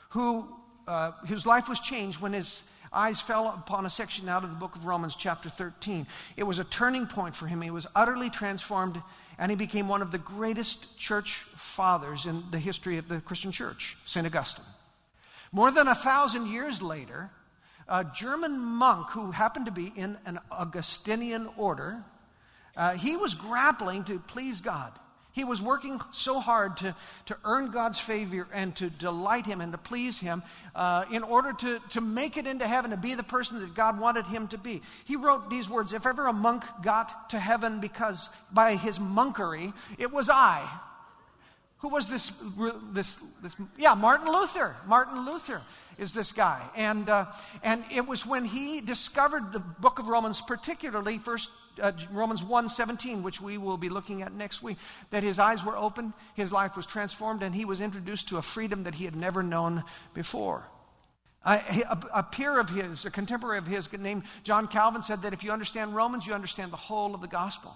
who, 0.10 0.48
uh, 0.88 1.12
whose 1.28 1.46
life 1.46 1.70
was 1.70 1.80
changed 1.80 2.20
when 2.20 2.34
his 2.34 2.64
eyes 2.92 3.22
fell 3.22 3.48
upon 3.48 3.86
a 3.86 3.90
section 3.90 4.30
out 4.30 4.44
of 4.44 4.50
the 4.50 4.56
book 4.56 4.76
of 4.76 4.86
Romans, 4.86 5.16
chapter 5.16 5.50
13. 5.50 6.08
It 6.38 6.44
was 6.44 6.60
a 6.60 6.64
turning 6.64 7.06
point 7.06 7.36
for 7.36 7.48
him. 7.48 7.62
He 7.62 7.70
was 7.70 7.86
utterly 7.96 8.30
transformed, 8.30 9.02
and 9.38 9.52
he 9.52 9.56
became 9.56 9.88
one 9.88 10.02
of 10.02 10.12
the 10.12 10.18
greatest 10.18 10.98
church 10.98 11.46
fathers 11.56 12.26
in 12.26 12.44
the 12.52 12.60
history 12.60 12.98
of 12.98 13.08
the 13.08 13.20
Christian 13.22 13.52
church, 13.52 13.98
St. 14.06 14.26
Augustine. 14.26 14.66
More 15.52 15.72
than 15.72 15.88
a 15.88 15.96
thousand 15.96 16.48
years 16.48 16.82
later, 16.82 17.30
a 17.88 18.04
German 18.04 18.60
monk 18.60 19.10
who 19.12 19.32
happened 19.32 19.68
to 19.68 19.72
be 19.72 19.92
in 19.96 20.18
an 20.26 20.40
Augustinian 20.52 21.50
order, 21.58 22.04
uh, 22.76 22.96
he 22.96 23.16
was 23.16 23.34
grappling 23.34 24.04
to 24.06 24.20
please 24.20 24.62
God. 24.62 24.92
He 25.36 25.44
was 25.44 25.62
working 25.62 26.00
so 26.14 26.40
hard 26.40 26.78
to, 26.78 26.96
to 27.26 27.38
earn 27.44 27.70
God's 27.70 28.00
favor 28.00 28.48
and 28.54 28.74
to 28.78 28.90
delight 28.90 29.46
Him 29.46 29.60
and 29.60 29.74
to 29.74 29.78
please 29.78 30.18
Him 30.18 30.42
uh, 30.74 31.04
in 31.12 31.24
order 31.24 31.52
to, 31.52 31.80
to 31.90 32.00
make 32.00 32.38
it 32.38 32.48
into 32.48 32.66
heaven, 32.66 32.92
to 32.92 32.98
be 32.98 33.16
the 33.16 33.24
person 33.24 33.60
that 33.60 33.76
God 33.76 34.00
wanted 34.00 34.26
him 34.26 34.48
to 34.48 34.58
be. 34.58 34.82
He 35.04 35.18
wrote 35.18 35.50
these 35.50 35.70
words 35.70 35.92
If 35.92 36.06
ever 36.06 36.28
a 36.28 36.34
monk 36.34 36.64
got 36.82 37.30
to 37.32 37.40
heaven 37.40 37.82
because 37.82 38.30
by 38.54 38.76
his 38.76 38.98
monkery, 38.98 39.74
it 39.98 40.12
was 40.12 40.30
I. 40.30 40.70
Who 41.80 41.90
was 41.90 42.08
this? 42.08 42.32
This, 42.94 43.18
this? 43.44 43.56
Yeah, 43.78 43.94
Martin 43.94 44.32
Luther. 44.32 44.76
Martin 44.88 45.26
Luther 45.26 45.62
is 45.98 46.14
this 46.14 46.32
guy, 46.32 46.62
and 46.76 47.10
uh, 47.10 47.26
and 47.62 47.84
it 47.94 48.08
was 48.08 48.26
when 48.26 48.46
he 48.46 48.82
discovered 48.82 49.52
the 49.52 49.60
Book 49.60 50.00
of 50.00 50.08
Romans, 50.08 50.42
particularly 50.42 51.18
First 51.18 51.52
uh, 51.82 51.92
Romans 52.12 52.44
1 52.44 52.70
17, 52.70 53.24
which 53.24 53.42
we 53.42 53.58
will 53.58 53.78
be 53.78 53.90
looking 53.90 54.22
at 54.22 54.34
next 54.34 54.62
week, 54.64 54.78
that 55.12 55.24
his 55.24 55.40
eyes 55.40 55.64
were 55.64 55.78
opened, 55.78 56.14
his 56.34 56.52
life 56.52 56.76
was 56.76 56.86
transformed, 56.86 57.44
and 57.44 57.54
he 57.54 57.66
was 57.66 57.82
introduced 57.82 58.30
to 58.30 58.38
a 58.38 58.42
freedom 58.42 58.84
that 58.84 58.96
he 58.96 59.06
had 59.06 59.16
never 59.16 59.44
known 59.44 59.84
before. 60.14 60.66
A, 61.46 61.60
a, 62.12 62.24
peer 62.24 62.60
of 62.60 62.70
his, 62.70 63.06
a 63.06 63.12
contemporary 63.12 63.60
of 63.60 63.68
his 63.68 63.92
named 63.94 64.24
John 64.44 64.68
Calvin, 64.68 65.04
said 65.04 65.22
that 65.22 65.34
if 65.34 65.44
you 65.44 65.52
understand 65.52 65.96
Romans, 65.96 66.26
you 66.26 66.34
understand 66.34 66.74
the 66.74 66.78
whole 66.78 67.14
of 67.14 67.22
the 67.22 67.28
gospel. 67.28 67.76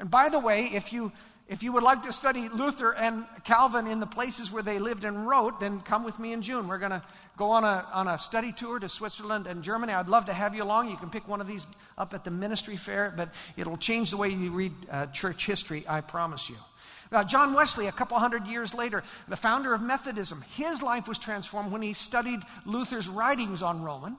And 0.00 0.10
by 0.10 0.28
the 0.28 0.40
way, 0.40 0.64
if 0.72 0.92
you 0.92 1.12
if 1.50 1.64
you 1.64 1.72
would 1.72 1.82
like 1.82 2.04
to 2.04 2.12
study 2.12 2.48
Luther 2.48 2.94
and 2.94 3.26
Calvin 3.42 3.88
in 3.88 3.98
the 3.98 4.06
places 4.06 4.52
where 4.52 4.62
they 4.62 4.78
lived 4.78 5.02
and 5.02 5.26
wrote, 5.26 5.58
then 5.58 5.80
come 5.80 6.04
with 6.04 6.16
me 6.16 6.32
in 6.32 6.42
June. 6.42 6.68
We're 6.68 6.78
going 6.78 6.92
to 6.92 7.02
go 7.36 7.50
on 7.50 7.64
a, 7.64 7.88
on 7.92 8.06
a 8.06 8.20
study 8.20 8.52
tour 8.52 8.78
to 8.78 8.88
Switzerland 8.88 9.48
and 9.48 9.64
Germany. 9.64 9.92
I'd 9.92 10.06
love 10.06 10.26
to 10.26 10.32
have 10.32 10.54
you 10.54 10.62
along. 10.62 10.90
You 10.90 10.96
can 10.96 11.10
pick 11.10 11.26
one 11.26 11.40
of 11.40 11.48
these 11.48 11.66
up 11.98 12.14
at 12.14 12.22
the 12.22 12.30
ministry 12.30 12.76
fair, 12.76 13.12
but 13.16 13.34
it'll 13.56 13.76
change 13.76 14.12
the 14.12 14.16
way 14.16 14.28
you 14.28 14.52
read 14.52 14.72
uh, 14.88 15.06
church 15.06 15.44
history, 15.44 15.84
I 15.88 16.02
promise 16.02 16.48
you. 16.48 16.56
Uh, 17.10 17.24
John 17.24 17.52
Wesley, 17.52 17.88
a 17.88 17.92
couple 17.92 18.16
hundred 18.16 18.46
years 18.46 18.72
later, 18.72 19.02
the 19.26 19.34
founder 19.34 19.74
of 19.74 19.82
Methodism, 19.82 20.44
his 20.54 20.80
life 20.82 21.08
was 21.08 21.18
transformed 21.18 21.72
when 21.72 21.82
he 21.82 21.94
studied 21.94 22.38
Luther's 22.64 23.08
writings 23.08 23.60
on 23.60 23.82
Roman. 23.82 24.16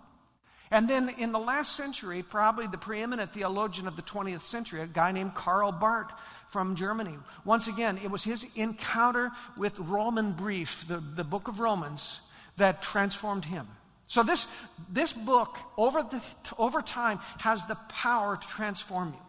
And 0.71 0.89
then 0.89 1.09
in 1.17 1.33
the 1.33 1.39
last 1.39 1.75
century, 1.75 2.23
probably 2.23 2.65
the 2.65 2.77
preeminent 2.77 3.33
theologian 3.33 3.87
of 3.87 3.97
the 3.97 4.01
20th 4.01 4.43
century, 4.43 4.81
a 4.81 4.87
guy 4.87 5.11
named 5.11 5.35
Karl 5.35 5.73
Barth 5.73 6.11
from 6.51 6.75
Germany. 6.75 7.17
Once 7.45 7.67
again, 7.67 7.97
it 8.03 8.11
was 8.11 8.23
his 8.23 8.45
encounter 8.55 9.31
with 9.57 9.77
Römerbrief, 9.77 10.85
the, 10.87 11.01
the 11.15 11.23
book 11.23 11.47
of 11.47 11.59
Romans, 11.59 12.19
that 12.57 12.81
transformed 12.81 13.45
him. 13.45 13.67
So 14.07 14.21
this, 14.21 14.45
this 14.89 15.13
book, 15.13 15.57
over, 15.77 16.03
the, 16.03 16.21
over 16.57 16.81
time, 16.81 17.19
has 17.39 17.63
the 17.65 17.75
power 17.87 18.35
to 18.35 18.47
transform 18.49 19.13
you. 19.13 19.19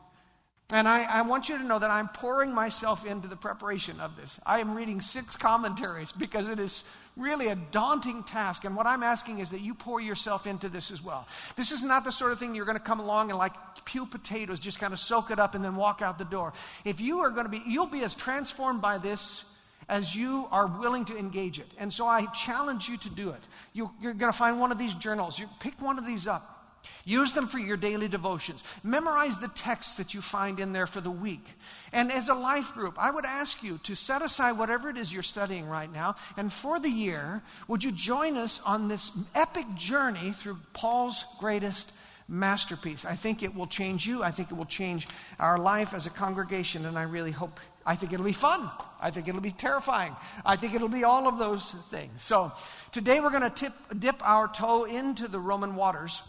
And 0.70 0.88
I, 0.88 1.04
I, 1.04 1.22
want 1.22 1.48
you 1.48 1.58
to 1.58 1.64
know 1.64 1.78
that 1.78 1.90
I'm 1.90 2.08
pouring 2.08 2.52
myself 2.52 3.06
into 3.06 3.28
the 3.28 3.36
preparation 3.36 4.00
of 4.00 4.16
this. 4.16 4.40
I 4.44 4.58
am 4.58 4.74
reading 4.74 5.00
six 5.00 5.36
commentaries 5.36 6.10
because 6.10 6.48
it 6.48 6.58
is 6.58 6.82
really 7.16 7.48
a 7.48 7.54
daunting 7.54 8.22
task. 8.24 8.64
And 8.64 8.74
what 8.74 8.86
I'm 8.86 9.02
asking 9.02 9.40
is 9.40 9.50
that 9.50 9.60
you 9.60 9.74
pour 9.74 10.00
yourself 10.00 10.46
into 10.46 10.68
this 10.68 10.90
as 10.90 11.02
well. 11.02 11.26
This 11.56 11.72
is 11.72 11.84
not 11.84 12.04
the 12.04 12.12
sort 12.12 12.32
of 12.32 12.38
thing 12.38 12.54
you're 12.54 12.64
going 12.64 12.78
to 12.78 12.84
come 12.84 13.00
along 13.00 13.30
and 13.30 13.38
like 13.38 13.52
peel 13.84 14.06
potatoes, 14.06 14.58
just 14.58 14.78
kind 14.78 14.92
of 14.92 14.98
soak 14.98 15.30
it 15.30 15.38
up 15.38 15.54
and 15.54 15.64
then 15.64 15.76
walk 15.76 16.02
out 16.02 16.18
the 16.18 16.24
door. 16.24 16.52
If 16.84 17.00
you 17.00 17.20
are 17.20 17.30
going 17.30 17.44
to 17.44 17.50
be, 17.50 17.62
you'll 17.66 17.86
be 17.86 18.02
as 18.04 18.14
transformed 18.14 18.80
by 18.80 18.98
this 18.98 19.44
as 19.88 20.14
you 20.14 20.46
are 20.50 20.66
willing 20.66 21.04
to 21.06 21.16
engage 21.16 21.58
it. 21.58 21.66
And 21.78 21.92
so 21.92 22.06
I 22.06 22.26
challenge 22.26 22.88
you 22.88 22.96
to 22.98 23.10
do 23.10 23.30
it. 23.30 23.42
You, 23.72 23.90
are 24.04 24.14
going 24.14 24.32
to 24.32 24.38
find 24.38 24.60
one 24.60 24.72
of 24.72 24.78
these 24.78 24.94
journals. 24.94 25.38
You 25.38 25.48
pick 25.60 25.80
one 25.82 25.98
of 25.98 26.06
these 26.06 26.26
up. 26.26 26.61
Use 27.04 27.32
them 27.32 27.48
for 27.48 27.58
your 27.58 27.76
daily 27.76 28.08
devotions. 28.08 28.62
Memorize 28.82 29.38
the 29.38 29.48
texts 29.48 29.94
that 29.96 30.14
you 30.14 30.20
find 30.20 30.60
in 30.60 30.72
there 30.72 30.86
for 30.86 31.00
the 31.00 31.10
week. 31.10 31.44
And 31.92 32.12
as 32.12 32.28
a 32.28 32.34
life 32.34 32.72
group, 32.74 32.96
I 32.98 33.10
would 33.10 33.24
ask 33.24 33.62
you 33.62 33.78
to 33.84 33.94
set 33.94 34.22
aside 34.22 34.52
whatever 34.52 34.88
it 34.88 34.96
is 34.96 35.12
you're 35.12 35.22
studying 35.22 35.66
right 35.66 35.92
now. 35.92 36.16
And 36.36 36.52
for 36.52 36.78
the 36.78 36.88
year, 36.90 37.42
would 37.68 37.82
you 37.82 37.92
join 37.92 38.36
us 38.36 38.60
on 38.64 38.88
this 38.88 39.10
epic 39.34 39.66
journey 39.76 40.32
through 40.32 40.58
Paul's 40.72 41.24
greatest 41.38 41.90
masterpiece? 42.28 43.04
I 43.04 43.16
think 43.16 43.42
it 43.42 43.54
will 43.54 43.66
change 43.66 44.06
you. 44.06 44.22
I 44.22 44.30
think 44.30 44.50
it 44.50 44.54
will 44.54 44.64
change 44.64 45.08
our 45.40 45.58
life 45.58 45.94
as 45.94 46.06
a 46.06 46.10
congregation. 46.10 46.86
And 46.86 46.96
I 46.96 47.02
really 47.02 47.32
hope, 47.32 47.58
I 47.84 47.96
think 47.96 48.12
it'll 48.12 48.24
be 48.24 48.32
fun. 48.32 48.70
I 49.00 49.10
think 49.10 49.26
it'll 49.26 49.40
be 49.40 49.50
terrifying. 49.50 50.14
I 50.46 50.54
think 50.54 50.74
it'll 50.74 50.88
be 50.88 51.02
all 51.04 51.26
of 51.26 51.38
those 51.38 51.74
things. 51.90 52.22
So 52.22 52.52
today 52.92 53.20
we're 53.20 53.30
going 53.30 53.50
to 53.50 53.72
dip 53.98 54.16
our 54.26 54.46
toe 54.46 54.84
into 54.84 55.26
the 55.26 55.40
Roman 55.40 55.74
waters. 55.74 56.22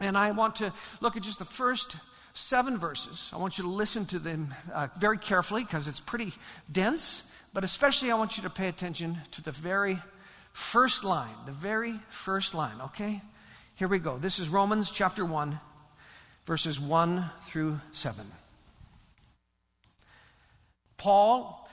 And 0.00 0.16
I 0.16 0.30
want 0.30 0.56
to 0.56 0.72
look 1.00 1.16
at 1.16 1.22
just 1.22 1.38
the 1.38 1.44
first 1.44 1.96
seven 2.34 2.78
verses. 2.78 3.30
I 3.32 3.36
want 3.36 3.58
you 3.58 3.64
to 3.64 3.70
listen 3.70 4.06
to 4.06 4.18
them 4.18 4.54
uh, 4.72 4.88
very 4.98 5.18
carefully 5.18 5.64
because 5.64 5.88
it's 5.88 6.00
pretty 6.00 6.32
dense, 6.70 7.22
but 7.52 7.64
especially 7.64 8.10
I 8.10 8.14
want 8.14 8.36
you 8.36 8.44
to 8.44 8.50
pay 8.50 8.68
attention 8.68 9.18
to 9.32 9.42
the 9.42 9.50
very 9.50 10.00
first 10.52 11.02
line. 11.02 11.34
The 11.46 11.52
very 11.52 11.98
first 12.10 12.54
line, 12.54 12.80
okay? 12.80 13.20
Here 13.74 13.88
we 13.88 13.98
go. 13.98 14.18
This 14.18 14.38
is 14.38 14.48
Romans 14.48 14.90
chapter 14.90 15.24
1, 15.24 15.58
verses 16.44 16.80
1 16.80 17.30
through 17.46 17.80
7. 17.92 18.30
Paul, 20.96 21.68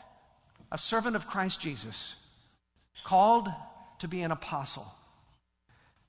a 0.71 0.77
servant 0.77 1.15
of 1.15 1.27
Christ 1.27 1.59
Jesus, 1.59 2.15
called 3.03 3.49
to 3.99 4.07
be 4.07 4.21
an 4.21 4.31
apostle 4.31 4.91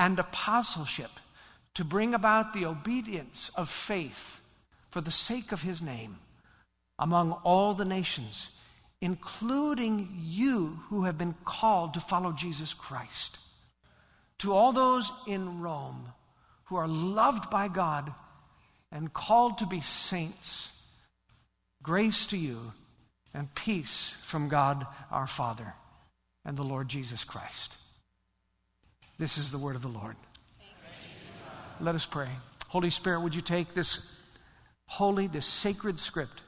and 0.00 0.18
apostleship 0.18 1.10
to 1.74 1.84
bring 1.84 2.14
about 2.14 2.54
the 2.54 2.64
obedience 2.64 3.50
of 3.54 3.68
faith 3.68 4.40
for 4.90 5.02
the 5.02 5.10
sake 5.10 5.52
of 5.52 5.60
his 5.60 5.82
name 5.82 6.16
among 6.98 7.32
all 7.44 7.74
the 7.74 7.84
nations, 7.84 8.48
including 9.02 10.08
you 10.24 10.80
who 10.88 11.04
have 11.04 11.18
been 11.18 11.34
called 11.44 11.92
to 11.92 12.00
follow 12.00 12.32
Jesus 12.32 12.72
Christ. 12.72 13.36
To 14.38 14.54
all 14.54 14.72
those 14.72 15.12
in 15.26 15.60
Rome 15.60 16.06
who 16.64 16.76
are 16.76 16.88
loved 16.88 17.50
by 17.50 17.68
God 17.68 18.10
and 18.90 19.12
called 19.12 19.58
to 19.58 19.66
be 19.66 19.82
saints, 19.82 20.70
grace 21.82 22.26
to 22.28 22.38
you 22.38 22.72
and 23.34 23.54
peace 23.54 24.16
from 24.24 24.48
God 24.48 24.86
our 25.10 25.26
Father 25.26 25.74
and 26.46 26.56
the 26.56 26.64
Lord 26.64 26.88
Jesus 26.88 27.22
Christ. 27.22 27.74
This 29.20 29.36
is 29.36 29.52
the 29.52 29.58
word 29.58 29.76
of 29.76 29.82
the 29.82 29.88
Lord. 29.88 30.16
Let 31.78 31.94
us 31.94 32.06
pray. 32.06 32.28
Holy 32.68 32.88
Spirit, 32.88 33.20
would 33.20 33.34
you 33.34 33.42
take 33.42 33.74
this 33.74 33.98
holy, 34.86 35.26
this 35.26 35.44
sacred 35.44 36.00
script 36.00 36.42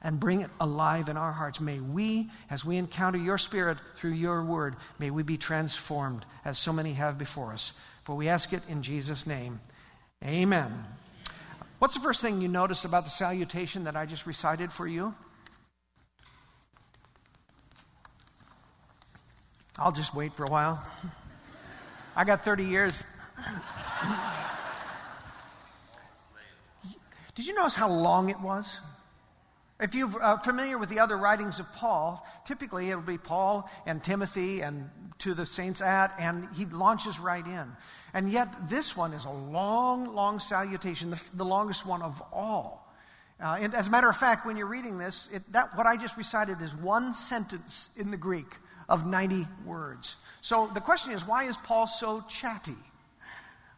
and 0.00 0.18
bring 0.18 0.40
it 0.40 0.48
alive 0.62 1.10
in 1.10 1.18
our 1.18 1.30
hearts? 1.30 1.60
May 1.60 1.78
we, 1.78 2.30
as 2.48 2.64
we 2.64 2.78
encounter 2.78 3.18
your 3.18 3.36
Spirit 3.36 3.76
through 3.98 4.12
your 4.12 4.42
word, 4.42 4.76
may 4.98 5.10
we 5.10 5.22
be 5.22 5.36
transformed 5.36 6.24
as 6.42 6.58
so 6.58 6.72
many 6.72 6.94
have 6.94 7.18
before 7.18 7.52
us. 7.52 7.74
For 8.04 8.16
we 8.16 8.28
ask 8.28 8.54
it 8.54 8.62
in 8.66 8.82
Jesus' 8.82 9.26
name. 9.26 9.60
Amen. 10.24 10.72
What's 11.80 11.92
the 11.92 12.00
first 12.00 12.22
thing 12.22 12.40
you 12.40 12.48
notice 12.48 12.86
about 12.86 13.04
the 13.04 13.10
salutation 13.10 13.84
that 13.84 13.94
I 13.94 14.06
just 14.06 14.24
recited 14.24 14.72
for 14.72 14.88
you? 14.88 15.14
I'll 19.76 19.92
just 19.92 20.14
wait 20.14 20.32
for 20.32 20.44
a 20.44 20.50
while. 20.50 20.82
I 22.16 22.24
got 22.24 22.44
30 22.44 22.64
years. 22.64 23.02
Did 27.34 27.46
you 27.46 27.54
notice 27.54 27.74
how 27.74 27.90
long 27.90 28.28
it 28.28 28.40
was? 28.40 28.78
If 29.78 29.94
you're 29.94 30.22
uh, 30.22 30.38
familiar 30.38 30.76
with 30.76 30.90
the 30.90 30.98
other 30.98 31.16
writings 31.16 31.58
of 31.58 31.72
Paul, 31.72 32.26
typically 32.44 32.90
it'll 32.90 33.00
be 33.00 33.16
Paul 33.16 33.70
and 33.86 34.02
Timothy 34.02 34.60
and 34.60 34.90
to 35.20 35.32
the 35.32 35.46
saints 35.46 35.80
at, 35.80 36.14
and 36.18 36.48
he 36.54 36.66
launches 36.66 37.18
right 37.18 37.46
in. 37.46 37.72
And 38.12 38.30
yet 38.30 38.68
this 38.68 38.96
one 38.96 39.12
is 39.12 39.24
a 39.24 39.30
long, 39.30 40.14
long 40.14 40.38
salutation, 40.40 41.10
the, 41.10 41.22
the 41.34 41.44
longest 41.44 41.86
one 41.86 42.02
of 42.02 42.22
all. 42.32 42.92
Uh, 43.42 43.56
and 43.58 43.74
as 43.74 43.86
a 43.86 43.90
matter 43.90 44.08
of 44.08 44.16
fact, 44.16 44.44
when 44.44 44.56
you're 44.56 44.66
reading 44.66 44.98
this, 44.98 45.28
it, 45.32 45.50
that, 45.52 45.74
what 45.76 45.86
I 45.86 45.96
just 45.96 46.16
recited 46.18 46.60
is 46.60 46.74
one 46.74 47.14
sentence 47.14 47.88
in 47.96 48.10
the 48.10 48.18
Greek 48.18 48.56
of 48.90 49.06
90 49.06 49.46
words. 49.64 50.16
So 50.42 50.68
the 50.74 50.80
question 50.80 51.12
is, 51.12 51.26
why 51.26 51.44
is 51.44 51.56
Paul 51.56 51.86
so 51.86 52.22
chatty? 52.28 52.76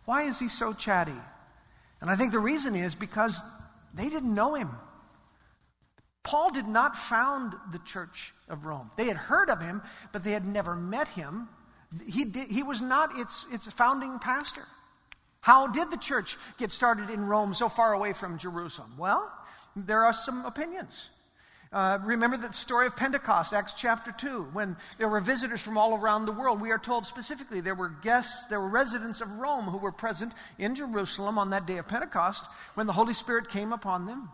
Why 0.06 0.22
is 0.22 0.38
he 0.38 0.48
so 0.48 0.72
chatty? 0.72 1.12
And 2.00 2.10
I 2.10 2.16
think 2.16 2.32
the 2.32 2.40
reason 2.40 2.74
is 2.74 2.94
because 2.96 3.40
they 3.94 4.08
didn't 4.08 4.34
know 4.34 4.54
him. 4.54 4.70
Paul 6.24 6.50
did 6.50 6.66
not 6.66 6.96
found 6.96 7.54
the 7.72 7.78
church 7.80 8.32
of 8.48 8.64
Rome. 8.64 8.90
They 8.96 9.06
had 9.06 9.16
heard 9.16 9.50
of 9.50 9.60
him, 9.60 9.82
but 10.12 10.24
they 10.24 10.32
had 10.32 10.46
never 10.46 10.74
met 10.74 11.08
him. 11.08 11.48
He, 12.06 12.24
did, 12.24 12.48
he 12.48 12.62
was 12.62 12.80
not 12.80 13.18
its, 13.18 13.44
its 13.52 13.70
founding 13.70 14.18
pastor. 14.18 14.66
How 15.40 15.66
did 15.66 15.90
the 15.90 15.96
church 15.96 16.38
get 16.58 16.72
started 16.72 17.10
in 17.10 17.26
Rome 17.26 17.54
so 17.54 17.68
far 17.68 17.92
away 17.92 18.12
from 18.12 18.38
Jerusalem? 18.38 18.94
Well, 18.96 19.30
there 19.74 20.04
are 20.04 20.12
some 20.12 20.46
opinions. 20.46 21.08
Uh, 21.72 21.98
remember 22.04 22.36
the 22.36 22.52
story 22.52 22.86
of 22.86 22.94
Pentecost, 22.94 23.54
Acts 23.54 23.72
chapter 23.72 24.12
2, 24.12 24.48
when 24.52 24.76
there 24.98 25.08
were 25.08 25.20
visitors 25.20 25.62
from 25.62 25.78
all 25.78 25.94
around 25.94 26.26
the 26.26 26.32
world. 26.32 26.60
We 26.60 26.70
are 26.70 26.78
told 26.78 27.06
specifically 27.06 27.62
there 27.62 27.74
were 27.74 27.88
guests, 27.88 28.44
there 28.46 28.60
were 28.60 28.68
residents 28.68 29.22
of 29.22 29.38
Rome 29.38 29.64
who 29.64 29.78
were 29.78 29.92
present 29.92 30.34
in 30.58 30.74
Jerusalem 30.74 31.38
on 31.38 31.50
that 31.50 31.64
day 31.64 31.78
of 31.78 31.88
Pentecost 31.88 32.44
when 32.74 32.86
the 32.86 32.92
Holy 32.92 33.14
Spirit 33.14 33.48
came 33.48 33.72
upon 33.72 34.04
them. 34.04 34.28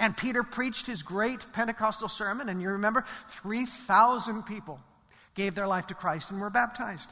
And 0.00 0.16
Peter 0.16 0.42
preached 0.42 0.88
his 0.88 1.04
great 1.04 1.46
Pentecostal 1.52 2.08
sermon, 2.08 2.48
and 2.48 2.60
you 2.60 2.70
remember 2.70 3.04
3,000 3.28 4.42
people 4.42 4.80
gave 5.36 5.54
their 5.54 5.68
life 5.68 5.86
to 5.86 5.94
Christ 5.94 6.32
and 6.32 6.40
were 6.40 6.50
baptized. 6.50 7.10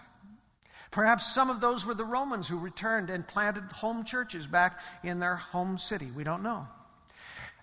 Perhaps 0.90 1.32
some 1.32 1.48
of 1.48 1.60
those 1.60 1.86
were 1.86 1.94
the 1.94 2.04
Romans 2.04 2.48
who 2.48 2.58
returned 2.58 3.08
and 3.08 3.26
planted 3.26 3.62
home 3.70 4.02
churches 4.02 4.48
back 4.48 4.80
in 5.04 5.20
their 5.20 5.36
home 5.36 5.78
city. 5.78 6.10
We 6.10 6.24
don't 6.24 6.42
know. 6.42 6.66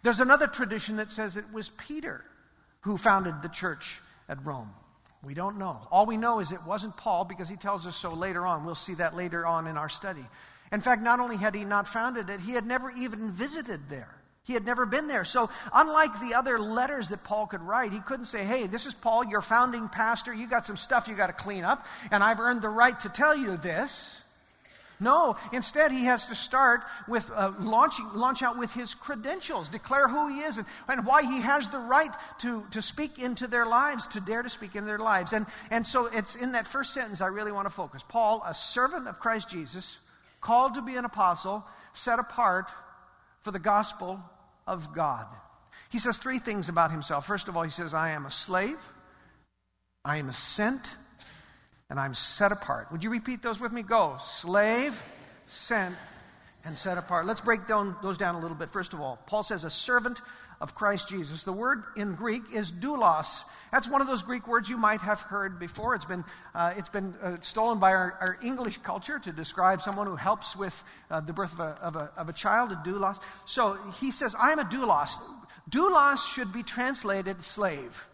There's 0.04 0.20
another 0.20 0.48
tradition 0.48 0.98
that 0.98 1.12
says 1.12 1.38
it 1.38 1.51
was 1.51 1.70
Peter 1.70 2.24
who 2.82 2.98
founded 2.98 3.42
the 3.42 3.50
church 3.50 4.00
at 4.30 4.44
Rome. 4.46 4.70
We 5.24 5.34
don't 5.34 5.58
know. 5.58 5.88
All 5.92 6.06
we 6.06 6.18
know 6.18 6.39
is 6.39 6.51
it 6.51 6.63
wasn't 6.66 6.96
Paul 6.96 7.25
because 7.25 7.50
he 7.50 7.56
tells 7.56 7.88
us 7.88 7.96
so 7.96 8.13
later 8.13 8.46
on. 8.46 8.66
We'll 8.66 8.75
see 8.75 8.94
that 8.96 9.16
later 9.16 9.46
on 9.46 9.68
in 9.68 9.77
our 9.77 9.89
study. 9.89 10.25
In 10.72 10.82
fact, 10.82 11.01
not 11.01 11.20
only 11.20 11.38
had 11.38 11.56
he 11.56 11.66
not 11.66 11.88
founded 11.88 12.30
it, 12.30 12.39
he 12.39 12.51
had 12.51 12.66
never 12.66 12.92
even 12.92 13.32
visited 13.32 13.89
there. 13.89 14.13
He 14.44 14.54
had 14.54 14.66
never 14.66 14.86
been 14.86 15.10
there. 15.10 15.25
So, 15.25 15.50
unlike 15.74 16.22
the 16.22 16.34
other 16.34 16.58
letters 16.58 17.10
that 17.10 17.24
Paul 17.25 17.48
could 17.48 17.62
write, 17.62 17.92
he 17.92 18.00
couldn't 18.00 18.27
say, 18.27 18.46
Hey, 18.46 18.68
this 18.68 18.86
is 18.86 18.94
Paul, 18.94 19.25
your 19.25 19.42
founding 19.42 19.89
pastor. 19.89 20.34
You 20.34 20.48
got 20.48 20.66
some 20.66 20.77
stuff 20.77 21.10
you 21.10 21.16
got 21.16 21.27
to 21.27 21.34
clean 21.34 21.66
up, 21.66 21.86
and 22.12 22.24
I've 22.24 22.39
earned 22.39 22.62
the 22.62 22.70
right 22.70 22.98
to 23.01 23.10
tell 23.10 23.36
you 23.36 23.58
this. 23.58 24.22
No, 25.00 25.36
instead, 25.54 25.92
he 25.92 26.06
has 26.06 26.25
to 26.25 26.36
start 26.36 26.82
with 27.08 27.30
uh, 27.32 27.54
launching, 27.60 28.10
launch 28.16 28.42
out 28.42 28.58
with 28.58 28.74
his 28.74 28.96
credentials, 28.96 29.70
declare 29.70 30.08
who 30.08 30.27
he 30.27 30.39
is 30.39 30.58
and, 30.58 30.66
and 30.88 31.06
why 31.06 31.22
he 31.22 31.39
has 31.42 31.70
the 31.70 31.80
right 31.80 32.12
to, 32.39 32.66
to 32.72 32.82
speak 32.82 33.20
into 33.20 33.48
their 33.48 33.66
lives, 33.66 34.08
to 34.08 34.20
dare 34.20 34.42
to 34.42 34.50
speak 34.50 34.75
into 34.75 34.88
their 34.88 34.98
lives. 34.98 35.34
And, 35.34 35.46
and 35.70 35.86
so 35.86 36.08
it's 36.08 36.36
in 36.36 36.54
that 36.54 36.66
first 36.66 36.94
sentence 36.94 37.22
I 37.22 37.27
really 37.27 37.51
want 37.51 37.68
to 37.68 37.74
focus. 37.74 38.04
Paul, 38.08 38.44
a 38.46 38.56
servant 38.56 39.08
of 39.08 39.20
Christ 39.20 39.50
Jesus, 39.50 39.98
called 40.42 40.74
to 40.75 40.82
be 40.82 40.96
an 40.96 41.06
apostle, 41.06 41.63
set 41.94 42.18
apart 42.18 42.70
for 43.42 43.51
the 43.51 43.60
gospel 43.60 44.20
of 44.66 44.94
God. 44.94 45.27
He 45.89 46.00
says 46.00 46.18
three 46.18 46.39
things 46.39 46.70
about 46.70 46.92
himself. 46.92 47.25
First 47.25 47.48
of 47.48 47.56
all, 47.56 47.63
he 47.63 47.70
says, 47.70 47.94
I 47.94 48.10
am 48.12 48.25
a 48.25 48.32
slave, 48.32 48.77
I 50.04 50.18
am 50.18 50.27
a 50.27 50.34
sent, 50.34 50.89
and 51.89 52.00
I'm 52.00 52.13
set 52.13 52.51
apart. 52.51 52.91
Would 52.91 53.03
you 53.03 53.10
repeat 53.10 53.41
those 53.41 53.60
with 53.60 53.72
me? 53.72 53.82
Go. 53.82 54.17
Slave, 54.22 55.01
sent, 55.46 55.96
and 56.65 56.77
set 56.77 56.98
apart. 56.98 57.25
Let's 57.25 57.41
break 57.41 57.67
down, 57.67 57.96
those 58.01 58.17
down 58.17 58.36
a 58.36 58.39
little 58.39 58.58
bit. 58.58 58.72
First 58.72 58.94
of 58.94 59.01
all, 59.01 59.20
Paul 59.25 59.44
says, 59.44 59.63
a 59.63 59.70
servant 59.70 60.20
of 60.60 60.75
Christ 60.75 61.08
Jesus. 61.08 61.44
The 61.44 61.53
word 61.53 61.84
in 61.96 62.15
Greek 62.15 62.41
is 62.53 62.72
doulos. 62.72 63.44
That's 63.72 63.88
one 63.88 64.01
of 64.01 64.08
those 64.08 64.24
Greek 64.24 64.48
words 64.48 64.70
you 64.70 64.77
might 64.77 65.01
have 65.01 65.22
heard 65.22 65.60
before. 65.60 65.94
It's 65.96 66.06
been, 66.06 66.24
uh, 66.56 66.74
it's 66.75 66.89
been 66.89 67.13
uh, 67.22 67.38
stolen 67.41 67.79
by 67.79 67.94
our, 67.94 68.17
our, 68.20 68.38
English 68.44 68.79
culture 68.79 69.20
to 69.20 69.32
describe 69.32 69.82
someone 69.82 70.08
who 70.08 70.15
helps 70.15 70.56
with 70.56 70.84
uh, 71.12 71.20
the 71.22 71.34
birth 71.34 71.53
of 71.53 71.60
a, 71.60 71.70
of, 71.82 71.96
a, 71.96 72.12
of 72.17 72.29
a 72.29 72.34
child, 72.34 72.72
a 72.72 72.75
doulos. 72.75 73.20
So 73.46 73.77
he 74.00 74.12
says, 74.12 74.36
I'm 74.39 74.58
a 74.60 74.63
doulos. 74.63 75.12
Doulos 75.70 76.34
should 76.34 76.51
be 76.51 76.63
translated 76.63 77.44
slave. 77.44 78.08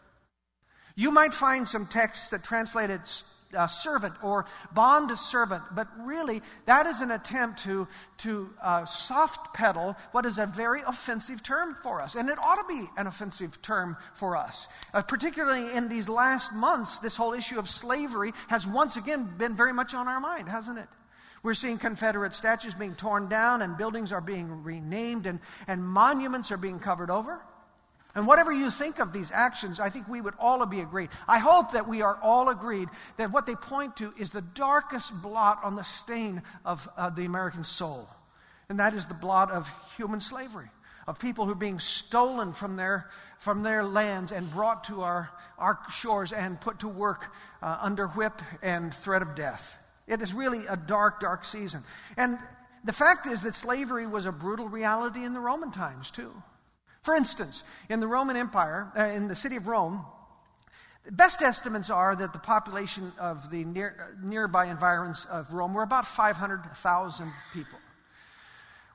You 0.96 1.12
might 1.12 1.34
find 1.34 1.68
some 1.68 1.88
texts 1.88 2.30
that 2.30 2.44
translate 2.44 2.90
it 2.90 3.02
uh, 3.56 3.68
servant 3.68 4.16
or 4.24 4.46
bond 4.74 5.18
servant, 5.18 5.64
but 5.72 5.88
really 6.00 6.42
that 6.66 6.88
is 6.88 7.02
an 7.02 7.12
attempt 7.12 7.64
to, 7.64 7.88
to 8.18 8.50
uh, 8.62 8.86
soft 8.86 9.54
pedal 9.54 9.96
what 10.12 10.26
is 10.26 10.38
a 10.38 10.46
very 10.46 10.82
offensive 10.86 11.44
term 11.44 11.76
for 11.84 12.02
us. 12.02 12.16
And 12.16 12.30
it 12.30 12.38
ought 12.44 12.68
to 12.68 12.68
be 12.68 12.88
an 12.98 13.08
offensive 13.08 13.62
term 13.62 13.98
for 14.14 14.36
us. 14.36 14.68
Uh, 14.94 15.02
particularly 15.02 15.76
in 15.76 15.90
these 15.90 16.10
last 16.10 16.54
months, 16.54 17.00
this 17.00 17.16
whole 17.16 17.34
issue 17.34 17.60
of 17.60 17.70
slavery 17.70 18.32
has 18.48 18.66
once 18.66 18.96
again 18.96 19.32
been 19.38 19.56
very 19.56 19.74
much 19.74 19.94
on 19.94 20.08
our 20.08 20.20
mind, 20.20 20.50
hasn't 20.50 20.80
it? 20.80 20.88
We're 21.44 21.54
seeing 21.56 21.78
Confederate 21.78 22.34
statues 22.34 22.74
being 22.74 22.96
torn 22.96 23.28
down, 23.28 23.62
and 23.62 23.78
buildings 23.78 24.14
are 24.14 24.22
being 24.22 24.64
renamed, 24.64 25.28
and, 25.28 25.42
and 25.68 25.84
monuments 25.86 26.52
are 26.52 26.58
being 26.58 26.80
covered 26.80 27.10
over. 27.10 27.42
And 28.16 28.28
whatever 28.28 28.52
you 28.52 28.70
think 28.70 29.00
of 29.00 29.12
these 29.12 29.32
actions, 29.32 29.80
I 29.80 29.90
think 29.90 30.08
we 30.08 30.22
would 30.22 30.36
all 30.38 30.64
be 30.68 30.82
agreed. 30.82 31.10
I 31.28 31.40
hope 31.40 31.72
that 31.72 31.88
we 31.88 32.04
are 32.04 32.20
all 32.22 32.50
agreed 32.50 32.90
that 33.18 33.32
what 33.32 33.48
they 33.48 33.56
point 33.56 33.98
to 33.98 34.14
is 34.20 34.32
the 34.32 34.42
darkest 34.42 35.20
blot 35.22 35.64
on 35.64 35.76
the 35.76 35.84
stain 35.84 36.44
of 36.64 36.88
uh, 36.96 37.10
the 37.10 37.26
American 37.26 37.64
soul. 37.64 38.08
And 38.70 38.80
that 38.80 38.94
is 38.94 39.08
the 39.08 39.16
blot 39.16 39.50
of 39.52 39.68
human 39.98 40.20
slavery, 40.20 40.70
of 41.08 41.18
people 41.18 41.46
who 41.46 41.54
are 41.54 41.56
being 41.56 41.80
stolen 41.80 42.54
from 42.54 42.76
their, 42.76 43.10
from 43.40 43.64
their 43.64 43.84
lands 43.84 44.32
and 44.32 44.52
brought 44.52 44.84
to 44.86 45.02
our, 45.02 45.32
our 45.58 45.80
shores 45.90 46.32
and 46.32 46.62
put 46.62 46.80
to 46.80 46.88
work 46.88 47.34
uh, 47.64 47.80
under 47.82 48.08
whip 48.10 48.42
and 48.62 48.94
threat 48.94 49.24
of 49.24 49.34
death. 49.34 49.78
It 50.08 50.22
is 50.22 50.36
really 50.36 50.68
a 50.68 50.78
dark, 50.78 51.20
dark 51.20 51.46
season. 51.46 51.84
And 52.16 52.38
the 52.84 52.94
fact 52.94 53.26
is 53.26 53.42
that 53.42 53.56
slavery 53.56 54.06
was 54.06 54.28
a 54.28 54.32
brutal 54.32 54.70
reality 54.70 55.24
in 55.24 55.34
the 55.34 55.40
Roman 55.40 55.72
times, 55.72 56.12
too. 56.12 56.32
For 57.04 57.14
instance, 57.16 57.66
in 57.90 58.00
the 58.00 58.08
Roman 58.08 58.38
Empire, 58.38 58.90
uh, 58.98 59.04
in 59.04 59.28
the 59.28 59.36
city 59.36 59.58
of 59.58 59.68
Rome, 59.68 60.06
the 61.04 61.12
best 61.12 61.42
estimates 61.42 61.90
are 61.90 62.16
that 62.16 62.32
the 62.32 62.40
population 62.40 63.12
of 63.20 63.52
the 63.52 63.66
near, 63.66 64.16
nearby 64.24 64.68
environs 64.68 65.26
of 65.30 65.54
Rome 65.54 65.74
were 65.74 65.84
about 65.84 66.08
500,000 66.08 67.32
people. 67.52 67.78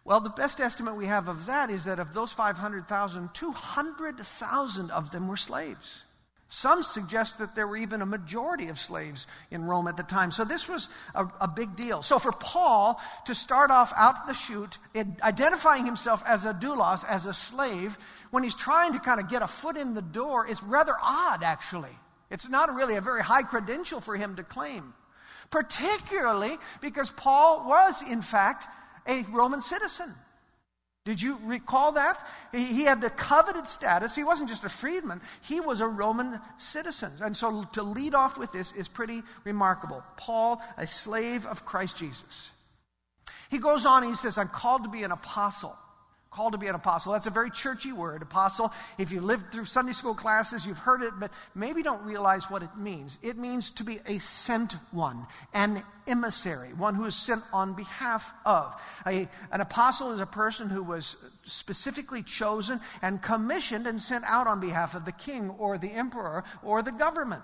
Well, 0.06 0.20
the 0.20 0.30
best 0.30 0.58
estimate 0.58 0.96
we 0.96 1.04
have 1.04 1.28
of 1.28 1.44
that 1.44 1.70
is 1.70 1.84
that 1.84 1.98
of 1.98 2.14
those 2.14 2.32
500,000, 2.32 3.28
200,000 3.34 4.90
of 4.90 5.10
them 5.10 5.28
were 5.28 5.36
slaves. 5.36 6.04
Some 6.50 6.82
suggest 6.82 7.38
that 7.38 7.54
there 7.54 7.66
were 7.66 7.76
even 7.76 8.00
a 8.00 8.06
majority 8.06 8.68
of 8.68 8.80
slaves 8.80 9.26
in 9.50 9.64
Rome 9.64 9.86
at 9.86 9.98
the 9.98 10.02
time. 10.02 10.32
So 10.32 10.46
this 10.46 10.66
was 10.66 10.88
a, 11.14 11.26
a, 11.42 11.48
big 11.48 11.76
deal. 11.76 12.02
So 12.02 12.18
for 12.18 12.32
Paul 12.32 12.98
to 13.26 13.34
start 13.34 13.70
off 13.70 13.92
out 13.94 14.26
the 14.26 14.32
chute, 14.32 14.78
identifying 15.22 15.84
himself 15.84 16.22
as 16.26 16.46
a 16.46 16.54
doulos, 16.54 17.04
as 17.06 17.26
a 17.26 17.34
slave, 17.34 17.98
when 18.30 18.44
he's 18.44 18.54
trying 18.54 18.94
to 18.94 18.98
kind 18.98 19.20
of 19.20 19.28
get 19.28 19.42
a 19.42 19.46
foot 19.46 19.76
in 19.76 19.92
the 19.92 20.00
door, 20.00 20.46
is 20.46 20.62
rather 20.62 20.94
odd, 21.02 21.42
actually. 21.42 21.96
It's 22.30 22.48
not 22.48 22.74
really 22.74 22.96
a 22.96 23.02
very 23.02 23.22
high 23.22 23.42
credential 23.42 24.00
for 24.00 24.16
him 24.16 24.36
to 24.36 24.42
claim. 24.42 24.94
Particularly 25.50 26.56
because 26.80 27.10
Paul 27.10 27.68
was, 27.68 28.00
in 28.00 28.22
fact, 28.22 28.66
a 29.06 29.22
Roman 29.30 29.60
citizen. 29.60 30.14
Did 31.08 31.22
you 31.22 31.38
recall 31.46 31.92
that? 31.92 32.22
He 32.52 32.82
had 32.82 33.00
the 33.00 33.08
coveted 33.08 33.66
status. 33.66 34.14
He 34.14 34.24
wasn't 34.24 34.50
just 34.50 34.64
a 34.64 34.68
freedman, 34.68 35.22
he 35.40 35.58
was 35.58 35.80
a 35.80 35.86
Roman 35.86 36.38
citizen. 36.58 37.10
And 37.22 37.34
so 37.34 37.64
to 37.72 37.82
lead 37.82 38.14
off 38.14 38.36
with 38.36 38.52
this 38.52 38.72
is 38.72 38.88
pretty 38.88 39.22
remarkable. 39.42 40.04
Paul, 40.18 40.60
a 40.76 40.86
slave 40.86 41.46
of 41.46 41.64
Christ 41.64 41.96
Jesus. 41.96 42.50
He 43.50 43.56
goes 43.56 43.86
on, 43.86 44.02
he 44.02 44.16
says, 44.16 44.36
I'm 44.36 44.48
called 44.48 44.82
to 44.82 44.90
be 44.90 45.02
an 45.02 45.10
apostle 45.10 45.74
called 46.30 46.52
to 46.52 46.58
be 46.58 46.66
an 46.66 46.74
apostle. 46.74 47.12
That's 47.12 47.26
a 47.26 47.30
very 47.30 47.50
churchy 47.50 47.92
word, 47.92 48.22
apostle. 48.22 48.72
If 48.98 49.12
you 49.12 49.20
lived 49.20 49.50
through 49.50 49.64
Sunday 49.64 49.92
school 49.92 50.14
classes, 50.14 50.66
you've 50.66 50.78
heard 50.78 51.02
it, 51.02 51.12
but 51.18 51.32
maybe 51.54 51.82
don't 51.82 52.02
realize 52.04 52.50
what 52.50 52.62
it 52.62 52.76
means. 52.76 53.18
It 53.22 53.38
means 53.38 53.70
to 53.72 53.84
be 53.84 54.00
a 54.06 54.18
sent 54.18 54.72
one, 54.90 55.26
an 55.54 55.82
emissary, 56.06 56.72
one 56.74 56.94
who 56.94 57.04
is 57.04 57.14
sent 57.14 57.42
on 57.52 57.74
behalf 57.74 58.32
of. 58.44 58.80
A, 59.06 59.28
an 59.50 59.60
apostle 59.60 60.12
is 60.12 60.20
a 60.20 60.26
person 60.26 60.68
who 60.68 60.82
was 60.82 61.16
specifically 61.46 62.22
chosen 62.22 62.80
and 63.00 63.22
commissioned 63.22 63.86
and 63.86 64.00
sent 64.00 64.24
out 64.24 64.46
on 64.46 64.60
behalf 64.60 64.94
of 64.94 65.04
the 65.04 65.12
king 65.12 65.50
or 65.58 65.78
the 65.78 65.90
emperor 65.90 66.44
or 66.62 66.82
the 66.82 66.92
government. 66.92 67.42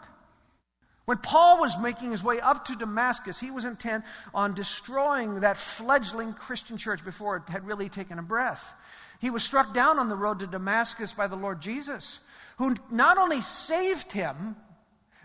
When 1.05 1.19
Paul 1.19 1.61
was 1.61 1.79
making 1.79 2.13
his 2.13 2.25
way 2.25 2.41
up 2.41 2.65
to 2.67 2.77
Damascus, 2.77 3.39
he 3.39 3.51
was 3.51 3.65
intent 3.65 4.05
on 4.33 4.55
destroying 4.55 5.41
that 5.41 5.59
fledgling 5.59 6.33
Christian 6.33 6.79
church 6.79 7.05
before 7.05 7.37
it 7.37 7.43
had 7.53 7.67
really 7.67 7.91
taken 7.91 8.19
a 8.19 8.23
breath. 8.23 8.75
He 9.21 9.31
was 9.31 9.45
struck 9.45 9.75
down 9.75 9.99
on 9.99 10.09
the 10.09 10.17
road 10.17 10.39
to 10.39 10.47
Damascus 10.47 11.13
by 11.13 11.27
the 11.27 11.37
Lord 11.37 11.61
Jesus, 11.61 12.19
who 12.57 12.77
not 12.91 13.19
only 13.19 13.43
saved 13.43 14.13
him, 14.13 14.57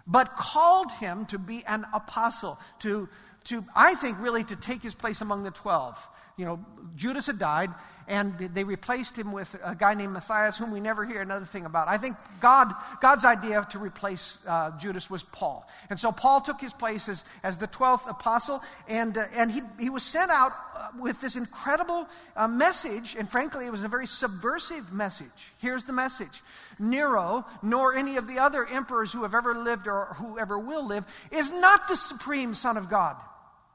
but 0.06 0.36
called 0.36 0.92
him 0.92 1.26
to 1.28 1.38
be 1.38 1.64
an 1.66 1.86
apostle, 1.94 2.60
to, 2.80 3.08
to 3.46 3.64
I 3.76 3.96
think, 3.96 4.20
really 4.20 4.44
to 4.46 4.56
take 4.56 4.82
his 4.82 4.94
place 4.94 5.22
among 5.22 5.44
the 5.44 5.52
twelve. 5.52 5.98
You 6.40 6.46
know, 6.46 6.66
Judas 6.96 7.28
had 7.28 7.38
died, 7.38 7.70
and 8.08 8.34
they 8.40 8.64
replaced 8.64 9.18
him 9.18 9.34
with 9.34 9.54
a 9.62 9.76
guy 9.76 9.94
named 9.94 10.14
Matthias, 10.14 10.58
whom 10.58 10.72
we 10.72 10.80
never 10.80 11.06
hear 11.06 11.20
another 11.20 11.46
thing 11.46 11.66
about. 11.66 11.90
I 11.90 11.98
think 11.98 12.16
God, 12.40 12.74
God's 13.02 13.26
idea 13.26 13.68
to 13.72 13.78
replace 13.78 14.40
uh, 14.48 14.72
Judas 14.78 15.10
was 15.10 15.22
Paul. 15.22 15.68
And 15.90 16.00
so 16.00 16.14
Paul 16.14 16.40
took 16.40 16.62
his 16.62 16.72
place 16.72 17.10
as, 17.10 17.26
as 17.44 17.58
the 17.58 17.68
12th 17.68 18.10
apostle, 18.10 18.64
and, 18.88 19.18
uh, 19.18 19.26
and 19.36 19.52
he, 19.52 19.60
he 19.82 19.90
was 19.90 20.02
sent 20.02 20.32
out 20.32 20.54
uh, 20.78 20.88
with 20.98 21.20
this 21.20 21.36
incredible 21.36 22.08
uh, 22.38 22.48
message, 22.48 23.18
and 23.20 23.30
frankly, 23.30 23.66
it 23.66 23.72
was 23.72 23.84
a 23.84 23.90
very 23.90 24.08
subversive 24.08 24.94
message. 24.94 25.28
Here's 25.58 25.84
the 25.84 25.94
message 25.94 26.42
Nero, 26.80 27.46
nor 27.62 27.94
any 27.94 28.16
of 28.16 28.28
the 28.28 28.40
other 28.40 28.66
emperors 28.66 29.12
who 29.12 29.24
have 29.24 29.36
ever 29.36 29.54
lived 29.54 29.90
or 29.90 30.16
who 30.18 30.40
ever 30.40 30.58
will 30.58 30.88
live, 30.88 31.04
is 31.32 31.52
not 31.52 31.90
the 31.90 31.98
supreme 31.98 32.54
Son 32.54 32.78
of 32.78 32.90
God 32.90 33.18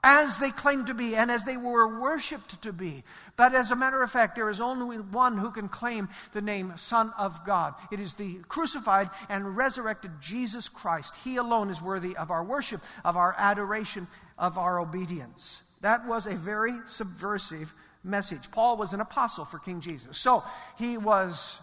as 0.05 0.37
they 0.37 0.51
claimed 0.51 0.89
to 0.89 0.95
be 0.95 1.17
and 1.17 1.31
as 1.31 1.45
they 1.45 1.57
were 1.57 1.99
worshiped 1.99 2.61
to 2.61 2.73
be. 2.75 3.03
But 3.37 3.55
as 3.55 3.71
a 3.71 3.77
matter 3.77 4.03
of 4.03 4.11
fact, 4.11 4.37
there 4.37 4.51
is 4.51 4.61
only 4.61 4.99
one 4.99 5.39
who 5.39 5.51
can 5.51 5.67
claim 5.67 6.11
the 6.35 6.43
name 6.43 6.75
Son 6.77 7.11
of 7.17 7.45
God. 7.47 7.75
It 7.91 7.99
is 7.99 8.13
the 8.13 8.35
crucified 8.47 9.09
and 9.31 9.57
resurrected 9.57 10.11
Jesus 10.21 10.69
Christ. 10.69 11.15
He 11.25 11.37
alone 11.37 11.71
is 11.71 11.81
worthy 11.81 12.15
of 12.17 12.31
our 12.31 12.45
worship, 12.45 12.83
of 13.03 13.17
our 13.17 13.35
adoration, 13.39 14.07
of 14.39 14.59
our 14.59 14.79
obedience. 14.79 15.63
That 15.81 16.07
was 16.07 16.27
a 16.27 16.35
very 16.35 16.75
subversive 16.87 17.73
message. 18.05 18.51
Paul 18.51 18.77
was 18.77 18.93
an 18.93 19.01
apostle 19.01 19.47
for 19.47 19.59
King 19.59 19.81
Jesus. 19.81 20.19
So 20.19 20.45
he 20.77 20.99
was 20.99 21.59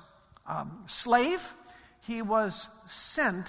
um, 0.48 0.84
slave, 0.88 1.48
he 2.02 2.24
was 2.24 2.68
sent. 2.88 3.48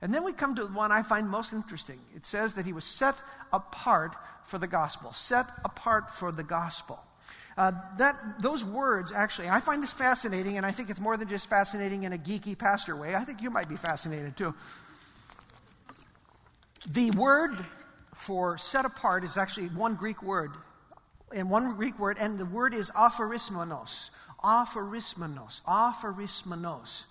And 0.00 0.14
then 0.14 0.22
we 0.22 0.32
come 0.32 0.54
to 0.54 0.64
the 0.64 0.72
one 0.72 0.92
I 0.92 1.02
find 1.02 1.28
most 1.28 1.52
interesting. 1.52 1.98
It 2.14 2.24
says 2.24 2.54
that 2.54 2.64
he 2.64 2.72
was 2.72 2.84
set 2.84 3.16
apart 3.52 4.16
for 4.44 4.58
the 4.58 4.66
gospel. 4.66 5.12
Set 5.12 5.46
apart 5.64 6.14
for 6.14 6.32
the 6.32 6.42
gospel. 6.42 7.00
Uh, 7.56 7.72
that, 7.98 8.16
those 8.40 8.64
words, 8.64 9.12
actually, 9.12 9.48
I 9.48 9.60
find 9.60 9.82
this 9.82 9.92
fascinating, 9.92 10.56
and 10.56 10.64
I 10.64 10.70
think 10.70 10.88
it's 10.88 11.00
more 11.00 11.16
than 11.16 11.28
just 11.28 11.48
fascinating 11.48 12.04
in 12.04 12.12
a 12.12 12.18
geeky 12.18 12.56
pastor 12.56 12.96
way. 12.96 13.14
I 13.14 13.24
think 13.24 13.42
you 13.42 13.50
might 13.50 13.68
be 13.68 13.76
fascinated 13.76 14.36
too. 14.36 14.54
The 16.88 17.10
word 17.10 17.56
for 18.14 18.56
set 18.56 18.84
apart 18.84 19.24
is 19.24 19.36
actually 19.36 19.68
one 19.68 19.94
Greek 19.94 20.22
word, 20.22 20.52
and 21.34 21.50
one 21.50 21.74
Greek 21.76 21.98
word, 21.98 22.16
and 22.18 22.38
the 22.38 22.46
word 22.46 22.72
is 22.72 22.90
aphorismenos. 22.90 24.10
Aphorismenos. 24.42 25.60
Aphorismenos. 25.62 27.04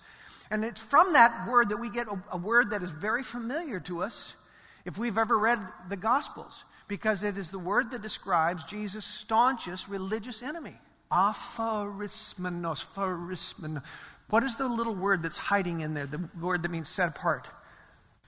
And 0.50 0.64
it's 0.64 0.80
from 0.80 1.12
that 1.12 1.48
word 1.48 1.68
that 1.68 1.76
we 1.76 1.90
get 1.90 2.08
a, 2.08 2.20
a 2.32 2.36
word 2.36 2.70
that 2.70 2.82
is 2.82 2.90
very 2.90 3.22
familiar 3.22 3.78
to 3.80 4.02
us 4.02 4.34
if 4.84 4.98
we've 4.98 5.18
ever 5.18 5.38
read 5.38 5.58
the 5.88 5.96
Gospels, 5.96 6.64
because 6.88 7.22
it 7.22 7.38
is 7.38 7.50
the 7.50 7.58
word 7.58 7.90
that 7.92 8.02
describes 8.02 8.64
Jesus' 8.64 9.04
staunchest 9.04 9.88
religious 9.88 10.42
enemy. 10.42 10.76
Aphorismenos, 11.10 12.84
pharismenos. 12.94 13.82
What 14.28 14.44
is 14.44 14.56
the 14.56 14.68
little 14.68 14.94
word 14.94 15.22
that's 15.22 15.36
hiding 15.36 15.80
in 15.80 15.94
there, 15.94 16.06
the 16.06 16.28
word 16.40 16.62
that 16.62 16.70
means 16.70 16.88
set 16.88 17.08
apart? 17.08 17.48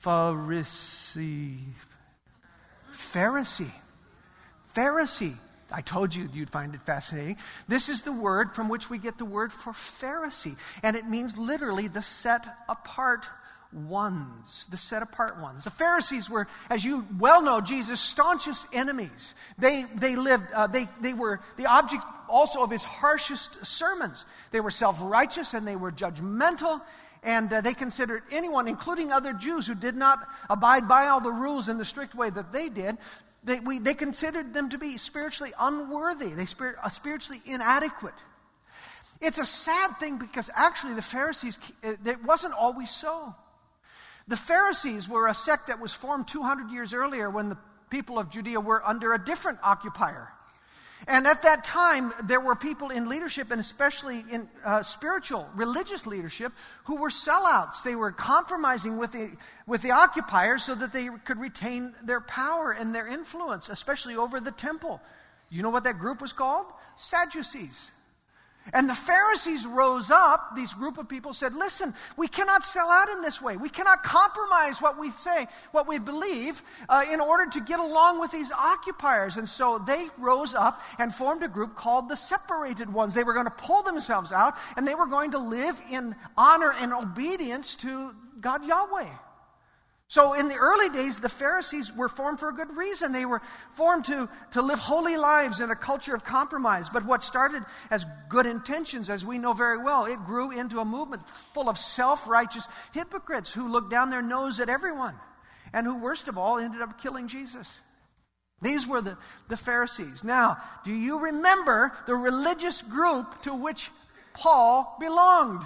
Pharisee. 0.04 1.58
Pharisee. 2.92 3.70
Pharisee. 4.74 5.36
I 5.70 5.80
told 5.80 6.14
you 6.14 6.28
you'd 6.32 6.50
find 6.50 6.74
it 6.74 6.82
fascinating. 6.82 7.38
This 7.66 7.88
is 7.88 8.02
the 8.02 8.12
word 8.12 8.54
from 8.54 8.68
which 8.68 8.90
we 8.90 8.98
get 8.98 9.16
the 9.16 9.24
word 9.24 9.52
for 9.52 9.72
Pharisee. 9.72 10.56
And 10.82 10.96
it 10.96 11.06
means 11.06 11.38
literally 11.38 11.88
the 11.88 12.02
set 12.02 12.46
apart 12.68 13.26
ones, 13.72 14.66
the 14.70 14.76
set 14.76 15.02
apart 15.02 15.40
ones. 15.40 15.64
The 15.64 15.70
Pharisees 15.70 16.28
were, 16.28 16.46
as 16.68 16.84
you 16.84 17.06
well 17.18 17.42
know, 17.42 17.60
Jesus' 17.60 18.00
staunchest 18.00 18.66
enemies. 18.72 19.34
They, 19.58 19.86
they 19.94 20.16
lived, 20.16 20.44
uh, 20.52 20.66
they, 20.66 20.88
they 21.00 21.14
were 21.14 21.40
the 21.56 21.66
object 21.66 22.04
also 22.28 22.62
of 22.62 22.70
his 22.70 22.84
harshest 22.84 23.64
sermons. 23.64 24.26
They 24.50 24.60
were 24.60 24.70
self 24.70 24.98
righteous 25.00 25.54
and 25.54 25.66
they 25.66 25.76
were 25.76 25.92
judgmental. 25.92 26.80
And 27.24 27.52
uh, 27.52 27.60
they 27.60 27.74
considered 27.74 28.24
anyone, 28.32 28.66
including 28.66 29.12
other 29.12 29.32
Jews 29.32 29.66
who 29.66 29.76
did 29.76 29.94
not 29.94 30.26
abide 30.50 30.88
by 30.88 31.06
all 31.06 31.20
the 31.20 31.30
rules 31.30 31.68
in 31.68 31.78
the 31.78 31.84
strict 31.84 32.16
way 32.16 32.30
that 32.30 32.52
they 32.52 32.68
did, 32.68 32.98
they, 33.44 33.60
we, 33.60 33.78
they 33.78 33.94
considered 33.94 34.54
them 34.54 34.70
to 34.70 34.78
be 34.78 34.98
spiritually 34.98 35.52
unworthy, 35.58 36.28
they 36.28 36.46
spirit, 36.46 36.76
uh, 36.82 36.88
spiritually 36.90 37.40
inadequate. 37.44 38.14
It's 39.20 39.38
a 39.38 39.44
sad 39.44 39.98
thing 40.00 40.16
because 40.18 40.50
actually 40.54 40.94
the 40.94 41.02
Pharisees, 41.02 41.58
it 41.82 42.24
wasn't 42.24 42.54
always 42.54 42.90
so. 42.90 43.34
The 44.32 44.38
Pharisees 44.38 45.10
were 45.10 45.28
a 45.28 45.34
sect 45.34 45.66
that 45.66 45.78
was 45.78 45.92
formed 45.92 46.26
200 46.26 46.70
years 46.70 46.94
earlier 46.94 47.28
when 47.28 47.50
the 47.50 47.58
people 47.90 48.18
of 48.18 48.30
Judea 48.30 48.58
were 48.62 48.82
under 48.82 49.12
a 49.12 49.22
different 49.22 49.58
occupier. 49.62 50.26
And 51.06 51.26
at 51.26 51.42
that 51.42 51.64
time, 51.64 52.14
there 52.24 52.40
were 52.40 52.56
people 52.56 52.88
in 52.88 53.10
leadership, 53.10 53.50
and 53.50 53.60
especially 53.60 54.24
in 54.30 54.48
uh, 54.64 54.84
spiritual, 54.84 55.46
religious 55.54 56.06
leadership, 56.06 56.54
who 56.84 56.96
were 56.96 57.10
sellouts. 57.10 57.82
They 57.82 57.94
were 57.94 58.10
compromising 58.10 58.96
with 58.96 59.12
the, 59.12 59.32
with 59.66 59.82
the 59.82 59.90
occupiers 59.90 60.64
so 60.64 60.74
that 60.76 60.94
they 60.94 61.10
could 61.26 61.38
retain 61.38 61.94
their 62.02 62.22
power 62.22 62.72
and 62.72 62.94
their 62.94 63.08
influence, 63.08 63.68
especially 63.68 64.16
over 64.16 64.40
the 64.40 64.50
temple. 64.50 65.02
You 65.50 65.62
know 65.62 65.68
what 65.68 65.84
that 65.84 65.98
group 65.98 66.22
was 66.22 66.32
called? 66.32 66.68
Sadducees. 66.96 67.90
And 68.72 68.88
the 68.88 68.94
Pharisees 68.94 69.66
rose 69.66 70.10
up, 70.10 70.54
these 70.54 70.72
group 70.72 70.96
of 70.96 71.08
people 71.08 71.34
said, 71.34 71.54
Listen, 71.54 71.92
we 72.16 72.28
cannot 72.28 72.64
sell 72.64 72.88
out 72.88 73.08
in 73.08 73.20
this 73.20 73.42
way. 73.42 73.56
We 73.56 73.68
cannot 73.68 74.04
compromise 74.04 74.80
what 74.80 74.98
we 74.98 75.10
say, 75.10 75.46
what 75.72 75.88
we 75.88 75.98
believe, 75.98 76.62
uh, 76.88 77.04
in 77.12 77.20
order 77.20 77.50
to 77.50 77.60
get 77.60 77.80
along 77.80 78.20
with 78.20 78.30
these 78.30 78.52
occupiers. 78.52 79.36
And 79.36 79.48
so 79.48 79.78
they 79.78 80.06
rose 80.16 80.54
up 80.54 80.80
and 80.98 81.12
formed 81.12 81.42
a 81.42 81.48
group 81.48 81.74
called 81.74 82.08
the 82.08 82.16
Separated 82.16 82.92
Ones. 82.92 83.14
They 83.14 83.24
were 83.24 83.34
going 83.34 83.46
to 83.46 83.50
pull 83.50 83.82
themselves 83.82 84.32
out 84.32 84.54
and 84.76 84.86
they 84.86 84.94
were 84.94 85.06
going 85.06 85.32
to 85.32 85.38
live 85.38 85.80
in 85.90 86.14
honor 86.36 86.72
and 86.78 86.92
obedience 86.92 87.74
to 87.76 88.14
God 88.40 88.64
Yahweh. 88.64 89.10
So, 90.12 90.34
in 90.34 90.48
the 90.48 90.56
early 90.56 90.90
days, 90.90 91.20
the 91.20 91.30
Pharisees 91.30 91.90
were 91.90 92.10
formed 92.10 92.38
for 92.38 92.50
a 92.50 92.52
good 92.52 92.76
reason. 92.76 93.12
They 93.12 93.24
were 93.24 93.40
formed 93.76 94.04
to, 94.04 94.28
to 94.50 94.60
live 94.60 94.78
holy 94.78 95.16
lives 95.16 95.58
in 95.60 95.70
a 95.70 95.74
culture 95.74 96.14
of 96.14 96.22
compromise. 96.22 96.90
But 96.90 97.06
what 97.06 97.24
started 97.24 97.62
as 97.90 98.04
good 98.28 98.44
intentions, 98.44 99.08
as 99.08 99.24
we 99.24 99.38
know 99.38 99.54
very 99.54 99.78
well, 99.78 100.04
it 100.04 100.18
grew 100.26 100.50
into 100.50 100.80
a 100.80 100.84
movement 100.84 101.22
full 101.54 101.70
of 101.70 101.78
self 101.78 102.28
righteous 102.28 102.68
hypocrites 102.92 103.50
who 103.50 103.72
looked 103.72 103.90
down 103.90 104.10
their 104.10 104.20
nose 104.20 104.60
at 104.60 104.68
everyone 104.68 105.14
and 105.72 105.86
who, 105.86 105.96
worst 105.96 106.28
of 106.28 106.36
all, 106.36 106.58
ended 106.58 106.82
up 106.82 107.00
killing 107.00 107.26
Jesus. 107.26 107.80
These 108.60 108.86
were 108.86 109.00
the, 109.00 109.16
the 109.48 109.56
Pharisees. 109.56 110.24
Now, 110.24 110.58
do 110.84 110.92
you 110.92 111.20
remember 111.20 111.90
the 112.06 112.16
religious 112.16 112.82
group 112.82 113.40
to 113.44 113.54
which 113.54 113.90
Paul 114.34 114.94
belonged? 115.00 115.62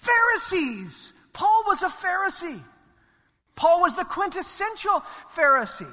Pharisees. 0.00 1.12
Paul 1.34 1.64
was 1.66 1.82
a 1.82 1.88
Pharisee. 1.88 2.62
Paul 3.56 3.80
was 3.80 3.94
the 3.96 4.04
quintessential 4.04 5.02
Pharisee. 5.36 5.92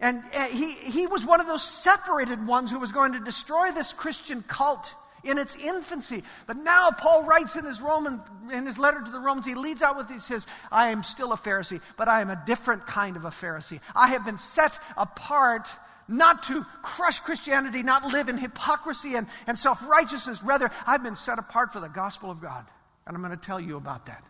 And 0.00 0.22
uh, 0.34 0.46
he, 0.46 0.72
he 0.72 1.06
was 1.06 1.26
one 1.26 1.40
of 1.40 1.46
those 1.46 1.62
separated 1.62 2.46
ones 2.46 2.70
who 2.70 2.78
was 2.78 2.90
going 2.90 3.12
to 3.12 3.20
destroy 3.20 3.70
this 3.70 3.92
Christian 3.92 4.42
cult 4.42 4.94
in 5.22 5.36
its 5.36 5.54
infancy. 5.54 6.24
But 6.46 6.56
now 6.56 6.90
Paul 6.90 7.24
writes 7.24 7.56
in 7.56 7.66
his 7.66 7.80
Roman 7.80 8.20
in 8.50 8.64
his 8.64 8.78
letter 8.78 9.02
to 9.02 9.10
the 9.10 9.20
Romans, 9.20 9.46
he 9.46 9.54
leads 9.54 9.82
out 9.82 9.96
with 9.96 10.08
he 10.08 10.18
says, 10.18 10.46
I 10.72 10.88
am 10.88 11.02
still 11.02 11.32
a 11.32 11.36
Pharisee, 11.36 11.80
but 11.98 12.08
I 12.08 12.22
am 12.22 12.30
a 12.30 12.42
different 12.46 12.86
kind 12.86 13.16
of 13.16 13.26
a 13.26 13.30
Pharisee. 13.30 13.80
I 13.94 14.08
have 14.08 14.24
been 14.24 14.38
set 14.38 14.78
apart 14.96 15.68
not 16.08 16.44
to 16.44 16.64
crush 16.82 17.20
Christianity, 17.20 17.82
not 17.82 18.04
live 18.06 18.28
in 18.28 18.36
hypocrisy 18.36 19.14
and, 19.14 19.28
and 19.46 19.58
self-righteousness. 19.58 20.42
Rather, 20.42 20.70
I've 20.86 21.02
been 21.02 21.14
set 21.14 21.38
apart 21.38 21.72
for 21.72 21.80
the 21.80 21.88
gospel 21.88 22.30
of 22.30 22.40
God. 22.40 22.66
And 23.06 23.14
I'm 23.14 23.22
going 23.22 23.38
to 23.38 23.46
tell 23.46 23.60
you 23.60 23.76
about 23.76 24.06
that. 24.06 24.24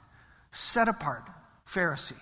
Set 0.52 0.88
apart, 0.88 1.22
Pharisee. 1.66 2.20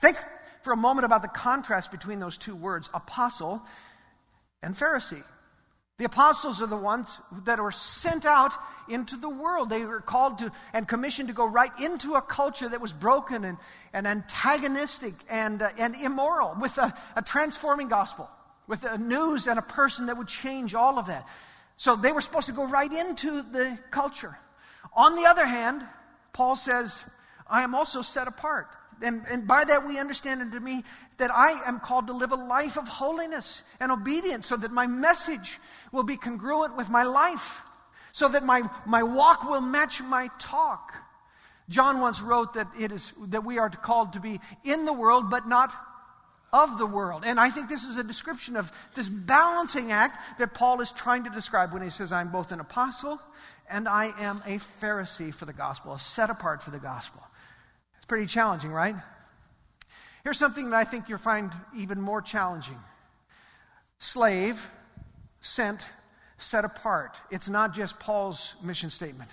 Think 0.00 0.16
for 0.62 0.72
a 0.72 0.76
moment 0.76 1.04
about 1.04 1.22
the 1.22 1.28
contrast 1.28 1.90
between 1.90 2.20
those 2.20 2.36
two 2.36 2.56
words, 2.56 2.88
apostle 2.94 3.62
and 4.62 4.74
Pharisee. 4.74 5.22
The 5.98 6.06
apostles 6.06 6.62
are 6.62 6.66
the 6.66 6.76
ones 6.76 7.18
that 7.44 7.60
were 7.60 7.70
sent 7.70 8.24
out 8.24 8.52
into 8.88 9.16
the 9.16 9.28
world. 9.28 9.68
They 9.68 9.84
were 9.84 10.00
called 10.00 10.38
to 10.38 10.50
and 10.72 10.88
commissioned 10.88 11.28
to 11.28 11.34
go 11.34 11.44
right 11.44 11.70
into 11.78 12.14
a 12.14 12.22
culture 12.22 12.66
that 12.66 12.80
was 12.80 12.94
broken 12.94 13.44
and, 13.44 13.58
and 13.92 14.06
antagonistic 14.06 15.12
and, 15.28 15.60
uh, 15.60 15.68
and 15.76 15.94
immoral 15.96 16.56
with 16.58 16.78
a, 16.78 16.94
a 17.16 17.20
transforming 17.20 17.88
gospel, 17.88 18.30
with 18.66 18.82
a 18.84 18.96
news 18.96 19.46
and 19.46 19.58
a 19.58 19.62
person 19.62 20.06
that 20.06 20.16
would 20.16 20.28
change 20.28 20.74
all 20.74 20.98
of 20.98 21.08
that. 21.08 21.28
So 21.76 21.96
they 21.96 22.12
were 22.12 22.22
supposed 22.22 22.46
to 22.46 22.54
go 22.54 22.66
right 22.66 22.90
into 22.90 23.42
the 23.42 23.78
culture. 23.90 24.38
On 24.94 25.16
the 25.16 25.26
other 25.26 25.44
hand, 25.44 25.82
Paul 26.32 26.56
says, 26.56 27.04
I 27.46 27.62
am 27.62 27.74
also 27.74 28.00
set 28.00 28.26
apart 28.26 28.68
and, 29.02 29.24
and 29.30 29.46
by 29.46 29.64
that 29.64 29.86
we 29.86 29.98
understand 29.98 30.40
unto 30.40 30.60
me 30.60 30.84
that 31.18 31.30
I 31.30 31.60
am 31.66 31.80
called 31.80 32.08
to 32.08 32.12
live 32.12 32.32
a 32.32 32.36
life 32.36 32.76
of 32.76 32.88
holiness 32.88 33.62
and 33.78 33.90
obedience 33.90 34.46
so 34.46 34.56
that 34.56 34.72
my 34.72 34.86
message 34.86 35.58
will 35.92 36.02
be 36.02 36.16
congruent 36.16 36.76
with 36.76 36.88
my 36.88 37.02
life, 37.02 37.62
so 38.12 38.28
that 38.28 38.44
my, 38.44 38.62
my 38.86 39.02
walk 39.02 39.48
will 39.48 39.60
match 39.60 40.02
my 40.02 40.28
talk. 40.38 40.94
John 41.68 42.00
once 42.00 42.20
wrote 42.20 42.54
that 42.54 42.68
it 42.78 42.92
is 42.92 43.12
that 43.28 43.44
we 43.44 43.58
are 43.58 43.70
called 43.70 44.14
to 44.14 44.20
be 44.20 44.40
in 44.64 44.84
the 44.84 44.92
world 44.92 45.30
but 45.30 45.48
not 45.48 45.72
of 46.52 46.78
the 46.78 46.86
world. 46.86 47.22
And 47.24 47.38
I 47.38 47.50
think 47.50 47.68
this 47.68 47.84
is 47.84 47.96
a 47.96 48.02
description 48.02 48.56
of 48.56 48.72
this 48.94 49.08
balancing 49.08 49.92
act 49.92 50.38
that 50.38 50.52
Paul 50.52 50.80
is 50.80 50.90
trying 50.90 51.24
to 51.24 51.30
describe 51.30 51.72
when 51.72 51.82
he 51.82 51.90
says, 51.90 52.10
I'm 52.10 52.32
both 52.32 52.50
an 52.50 52.60
apostle 52.60 53.20
and 53.68 53.88
I 53.88 54.12
am 54.18 54.42
a 54.46 54.58
Pharisee 54.82 55.32
for 55.32 55.44
the 55.44 55.52
gospel, 55.52 55.94
a 55.94 55.98
set 55.98 56.28
apart 56.28 56.62
for 56.62 56.70
the 56.70 56.78
gospel. 56.80 57.22
Pretty 58.10 58.26
challenging, 58.26 58.72
right? 58.72 58.96
Here's 60.24 60.36
something 60.36 60.70
that 60.70 60.76
I 60.76 60.82
think 60.82 61.08
you'll 61.08 61.18
find 61.18 61.52
even 61.76 62.00
more 62.00 62.20
challenging 62.20 62.76
slave, 64.00 64.68
sent, 65.40 65.86
set 66.36 66.64
apart. 66.64 67.14
It's 67.30 67.48
not 67.48 67.72
just 67.72 68.00
Paul's 68.00 68.54
mission 68.64 68.90
statement, 68.90 69.30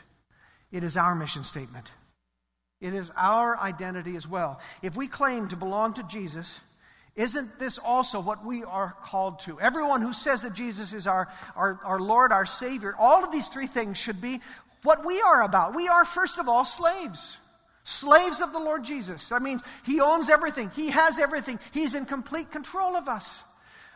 it 0.71 0.83
is 0.83 0.95
our 0.95 1.15
mission 1.15 1.43
statement. 1.43 1.91
It 2.79 2.93
is 2.93 3.11
our 3.17 3.57
identity 3.57 4.15
as 4.15 4.27
well. 4.27 4.59
If 4.83 4.95
we 4.95 5.07
claim 5.07 5.47
to 5.47 5.55
belong 5.55 5.95
to 5.95 6.03
Jesus, 6.03 6.59
isn't 7.15 7.57
this 7.57 7.79
also 7.79 8.19
what 8.19 8.45
we 8.45 8.63
are 8.63 8.95
called 9.01 9.39
to? 9.39 9.59
Everyone 9.59 10.03
who 10.03 10.13
says 10.13 10.43
that 10.43 10.53
Jesus 10.53 10.93
is 10.93 11.07
our, 11.07 11.29
our, 11.55 11.79
our 11.83 11.99
Lord, 11.99 12.31
our 12.31 12.45
Savior, 12.45 12.93
all 12.99 13.23
of 13.23 13.31
these 13.31 13.47
three 13.47 13.65
things 13.65 13.97
should 13.97 14.21
be 14.21 14.39
what 14.83 15.03
we 15.03 15.19
are 15.19 15.41
about. 15.41 15.73
We 15.73 15.87
are, 15.87 16.05
first 16.05 16.37
of 16.37 16.47
all, 16.47 16.63
slaves. 16.63 17.37
Slaves 17.87 18.41
of 18.41 18.51
the 18.51 18.59
Lord 18.59 18.83
Jesus. 18.83 19.29
That 19.29 19.41
means 19.41 19.63
He 19.85 20.01
owns 20.01 20.27
everything, 20.27 20.69
He 20.75 20.89
has 20.89 21.17
everything, 21.19 21.57
He's 21.71 21.95
in 21.95 22.05
complete 22.05 22.51
control 22.51 22.97
of 22.97 23.07
us. 23.07 23.39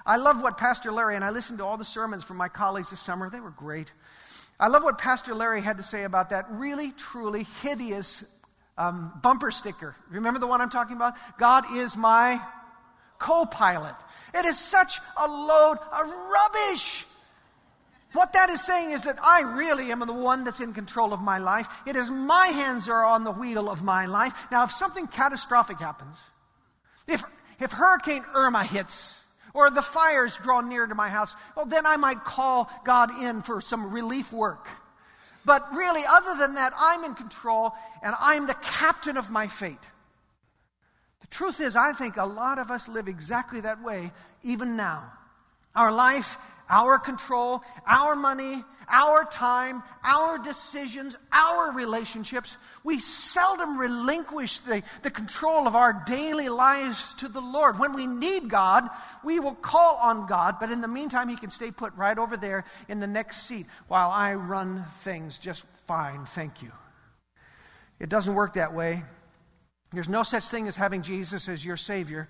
I 0.06 0.16
love 0.16 0.42
what 0.42 0.58
Pastor 0.58 0.94
Larry, 0.94 1.18
and 1.18 1.26
I 1.26 1.32
listened 1.32 1.58
to 1.58 1.66
all 1.66 1.76
the 1.76 1.84
sermons 1.84 2.24
from 2.24 2.38
my 2.38 2.48
colleagues 2.48 2.92
this 2.92 3.02
summer, 3.02 3.30
they 3.30 3.42
were 3.42 3.52
great. 3.52 3.92
I 4.58 4.70
love 4.70 4.84
what 4.84 4.98
Pastor 4.98 5.36
Larry 5.36 5.60
had 5.60 5.76
to 5.76 5.84
say 5.84 6.06
about 6.06 6.30
that 6.30 6.46
really, 6.52 6.92
truly 6.92 7.44
hideous 7.62 8.24
um, 8.78 9.12
bumper 9.22 9.52
sticker. 9.52 9.94
Remember 10.10 10.40
the 10.40 10.48
one 10.48 10.62
I'm 10.62 10.70
talking 10.70 10.96
about? 10.96 11.16
God 11.38 11.76
is 11.76 11.98
my 11.98 12.42
co 13.20 13.46
pilot. 13.46 13.96
It 14.34 14.46
is 14.46 14.58
such 14.58 15.00
a 15.18 15.28
load 15.28 15.78
of 15.92 16.08
rubbish. 16.08 17.06
What 18.14 18.34
that 18.34 18.50
is 18.50 18.62
saying 18.62 18.92
is 18.92 19.04
that 19.04 19.18
I 19.24 19.42
really 19.42 19.92
am 19.92 20.00
the 20.00 20.14
one 20.14 20.44
that's 20.44 20.60
in 20.60 20.74
control 20.74 21.14
of 21.14 21.22
my 21.22 21.38
life. 21.38 21.68
It 21.88 21.96
is 21.96 22.10
my 22.10 22.48
hands 22.48 22.90
are 22.90 23.06
on 23.06 23.24
the 23.24 23.32
wheel 23.32 23.70
of 23.70 23.84
my 23.84 24.06
life. 24.06 24.34
Now, 24.52 24.64
if 24.64 24.72
something 24.72 25.08
catastrophic 25.08 25.80
happens, 25.80 26.18
if, 27.08 27.24
if 27.60 27.72
Hurricane 27.72 28.24
Irma 28.34 28.66
hits, 28.66 29.22
or 29.54 29.70
the 29.70 29.82
fires 29.82 30.38
draw 30.44 30.62
near 30.62 30.86
to 30.86 30.96
my 30.96 31.10
house, 31.10 31.36
well, 31.56 31.66
then 31.66 31.86
I 31.86 31.98
might 31.98 32.24
call 32.24 32.70
God 32.86 33.22
in 33.22 33.42
for 33.42 33.62
some 33.62 33.92
relief 33.92 34.32
work. 34.32 34.68
But 35.44 35.74
really, 35.74 36.04
other 36.08 36.38
than 36.38 36.56
that, 36.56 36.74
I'm 36.78 37.04
in 37.04 37.16
control 37.16 37.74
and 38.04 38.16
I'm 38.20 38.48
the 38.48 38.56
captain 38.56 39.18
of 39.18 39.30
my 39.30 39.48
fate. 39.48 39.80
The 41.22 41.28
truth 41.28 41.60
is, 41.60 41.76
I 41.76 41.94
think 41.94 42.18
a 42.18 42.26
lot 42.26 42.60
of 42.60 42.72
us 42.72 42.88
live 42.88 43.08
exactly 43.08 43.62
that 43.62 43.82
way 43.82 44.12
even 44.44 44.76
now. 44.76 45.12
Our 45.76 45.92
life, 45.92 46.38
our 46.72 46.98
control, 46.98 47.62
our 47.86 48.16
money, 48.16 48.64
our 48.88 49.26
time, 49.26 49.84
our 50.04 50.40
decisions, 50.40 51.18
our 51.32 51.72
relationships. 51.72 52.58
We 52.84 53.00
seldom 53.00 53.78
relinquish 53.78 54.60
the, 54.60 54.82
the 55.04 55.12
control 55.12 55.68
of 55.68 55.76
our 55.76 56.04
daily 56.06 56.50
lives 56.50 57.14
to 57.16 57.28
the 57.28 57.42
Lord. 57.42 57.78
When 57.78 57.94
we 57.94 58.08
need 58.08 58.50
God, 58.50 58.88
we 59.24 59.40
will 59.40 59.56
call 59.56 59.98
on 60.02 60.28
God, 60.28 60.56
but 60.60 60.72
in 60.72 60.82
the 60.82 60.88
meantime, 60.88 61.30
He 61.30 61.36
can 61.36 61.52
stay 61.52 61.72
put 61.72 61.94
right 61.96 62.18
over 62.18 62.38
there 62.38 62.66
in 62.88 63.00
the 63.00 63.08
next 63.08 63.44
seat 63.44 63.66
while 63.88 64.10
I 64.10 64.34
run 64.34 64.86
things 65.02 65.38
just 65.38 65.66
fine. 65.88 66.26
Thank 66.26 66.62
you. 66.62 66.72
It 68.00 68.10
doesn't 68.10 68.34
work 68.34 68.54
that 68.56 68.74
way. 68.74 69.04
There's 69.94 70.10
no 70.10 70.24
such 70.24 70.46
thing 70.46 70.68
as 70.70 70.76
having 70.78 71.02
Jesus 71.02 71.50
as 71.50 71.66
your 71.66 71.76
Savior 71.76 72.30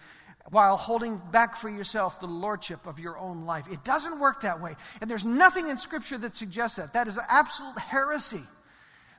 while 0.50 0.78
holding 0.78 1.22
back 1.32 1.56
for 1.56 1.70
yourself 1.70 2.20
the 2.20 2.28
lordship 2.28 2.88
of 2.88 3.00
your 3.00 3.18
own 3.18 3.46
life. 3.46 3.68
It 3.72 3.84
doesn't 3.84 4.20
work 4.20 4.42
that 4.42 4.62
way. 4.62 4.76
And 5.00 5.10
there's 5.10 5.26
nothing 5.26 5.70
in 5.70 5.78
Scripture 5.78 6.18
that 6.20 6.36
suggests 6.36 6.78
that. 6.78 6.94
That 6.94 7.08
is 7.08 7.18
absolute 7.30 7.78
heresy. 7.78 8.42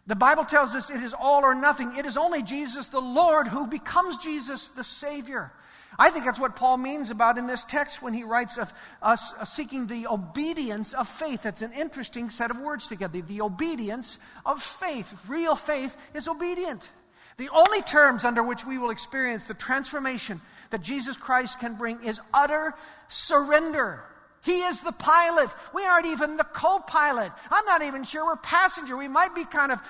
The 0.06 0.16
Bible 0.16 0.44
tells 0.44 0.74
us 0.74 0.90
it 0.90 1.02
is 1.02 1.14
all 1.14 1.44
or 1.44 1.54
nothing. 1.54 1.96
It 1.96 2.06
is 2.06 2.16
only 2.16 2.42
Jesus 2.42 2.88
the 2.88 3.00
Lord 3.00 3.46
who 3.46 3.66
becomes 3.66 4.18
Jesus 4.18 4.68
the 4.68 4.82
Savior. 4.82 5.52
I 5.98 6.10
think 6.10 6.24
that's 6.24 6.40
what 6.40 6.56
Paul 6.56 6.78
means 6.78 7.10
about 7.10 7.38
in 7.38 7.46
this 7.46 7.64
text 7.64 8.02
when 8.02 8.14
he 8.14 8.24
writes 8.24 8.56
of 8.56 8.72
us 9.02 9.32
uh, 9.38 9.44
seeking 9.44 9.86
the 9.86 10.06
obedience 10.06 10.94
of 10.94 11.06
faith. 11.06 11.42
That's 11.42 11.62
an 11.62 11.72
interesting 11.72 12.30
set 12.30 12.50
of 12.50 12.58
words 12.58 12.86
together. 12.86 13.20
The 13.20 13.42
obedience 13.42 14.18
of 14.46 14.62
faith. 14.62 15.14
Real 15.28 15.54
faith 15.54 15.94
is 16.14 16.28
obedient. 16.28 16.88
The 17.36 17.50
only 17.50 17.82
terms 17.82 18.24
under 18.24 18.42
which 18.42 18.64
we 18.64 18.78
will 18.78 18.90
experience 18.90 19.44
the 19.44 19.54
transformation 19.54 20.40
that 20.72 20.80
Jesus 20.82 21.16
Christ 21.16 21.60
can 21.60 21.74
bring 21.74 22.02
is 22.02 22.20
utter 22.34 22.74
surrender. 23.08 24.02
He 24.42 24.62
is 24.62 24.80
the 24.80 24.90
pilot. 24.90 25.50
We 25.72 25.84
aren't 25.84 26.06
even 26.06 26.36
the 26.36 26.44
co 26.44 26.80
pilot. 26.80 27.30
I'm 27.50 27.64
not 27.66 27.82
even 27.82 28.02
sure 28.02 28.24
we're 28.24 28.36
passenger. 28.36 28.96
We 28.96 29.06
might 29.06 29.34
be 29.34 29.44
kind 29.44 29.70
of 29.70 29.80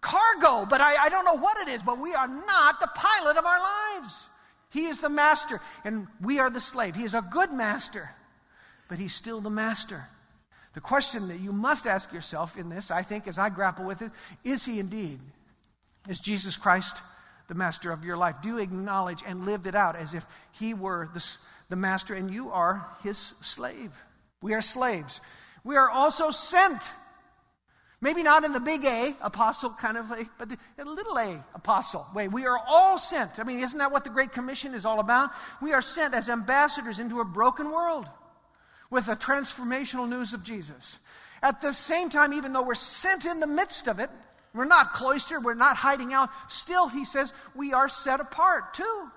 cargo, 0.00 0.66
but 0.66 0.80
I, 0.80 1.04
I, 1.04 1.08
don't 1.08 1.24
know 1.24 1.38
what 1.38 1.56
it 1.58 1.68
is. 1.68 1.82
But 1.82 1.98
we 1.98 2.14
are 2.14 2.28
not 2.28 2.80
the 2.80 2.90
pilot 2.94 3.36
of 3.36 3.44
our 3.44 3.58
lives. 3.58 4.26
He 4.70 4.86
is 4.86 5.00
the 5.00 5.08
master, 5.08 5.60
and 5.84 6.06
we 6.20 6.38
are 6.38 6.50
the 6.50 6.60
slave. 6.60 6.94
He 6.94 7.04
is 7.04 7.14
a 7.14 7.22
good 7.22 7.50
master, 7.50 8.10
but 8.88 8.98
he's 8.98 9.14
still 9.14 9.40
the 9.40 9.50
master. 9.50 10.06
The 10.74 10.80
question 10.80 11.28
that 11.28 11.40
you 11.40 11.52
must 11.52 11.86
ask 11.86 12.12
yourself 12.12 12.56
in 12.56 12.68
this, 12.68 12.92
I 12.92 13.02
think, 13.02 13.26
as 13.26 13.38
I 13.38 13.48
grapple 13.48 13.86
with 13.86 14.02
it, 14.02 14.12
is 14.44 14.64
he 14.64 14.78
indeed? 14.78 15.18
Is 16.08 16.20
Jesus 16.20 16.56
Christ 16.56 16.96
the 17.50 17.54
master 17.56 17.90
of 17.90 18.04
your 18.04 18.16
life? 18.16 18.36
Do 18.42 18.48
you 18.48 18.58
acknowledge 18.58 19.22
and 19.26 19.44
live 19.44 19.66
it 19.66 19.74
out 19.74 19.96
as 19.96 20.14
if 20.14 20.24
he 20.52 20.72
were 20.72 21.10
the, 21.12 21.26
the 21.68 21.76
master 21.76 22.14
and 22.14 22.30
you 22.30 22.50
are 22.50 22.86
his 23.02 23.34
slave? 23.42 23.90
We 24.40 24.54
are 24.54 24.62
slaves. 24.62 25.20
We 25.64 25.76
are 25.76 25.90
also 25.90 26.30
sent. 26.30 26.80
Maybe 28.00 28.22
not 28.22 28.44
in 28.44 28.52
the 28.52 28.60
big 28.60 28.84
A, 28.84 29.16
apostle 29.20 29.70
kind 29.70 29.98
of 29.98 30.10
a, 30.12 30.26
but 30.38 30.48
the, 30.48 30.84
little 30.84 31.18
a, 31.18 31.44
apostle 31.54 32.06
way. 32.14 32.28
We 32.28 32.46
are 32.46 32.56
all 32.56 32.96
sent. 32.96 33.40
I 33.40 33.42
mean, 33.42 33.58
isn't 33.58 33.78
that 33.78 33.90
what 33.90 34.04
the 34.04 34.10
Great 34.10 34.32
Commission 34.32 34.72
is 34.72 34.86
all 34.86 35.00
about? 35.00 35.30
We 35.60 35.72
are 35.72 35.82
sent 35.82 36.14
as 36.14 36.28
ambassadors 36.28 37.00
into 37.00 37.20
a 37.20 37.24
broken 37.24 37.72
world 37.72 38.06
with 38.90 39.06
the 39.06 39.16
transformational 39.16 40.08
news 40.08 40.32
of 40.32 40.44
Jesus. 40.44 40.98
At 41.42 41.60
the 41.60 41.72
same 41.72 42.10
time, 42.10 42.32
even 42.32 42.52
though 42.52 42.62
we're 42.62 42.74
sent 42.76 43.24
in 43.24 43.40
the 43.40 43.46
midst 43.46 43.88
of 43.88 43.98
it, 43.98 44.08
we're 44.52 44.66
not 44.66 44.92
cloistered. 44.92 45.44
We're 45.44 45.54
not 45.54 45.76
hiding 45.76 46.12
out. 46.12 46.30
Still, 46.48 46.88
he 46.88 47.04
says, 47.04 47.32
we 47.54 47.72
are 47.72 47.88
set 47.88 48.20
apart 48.20 48.74
too. 48.74 49.10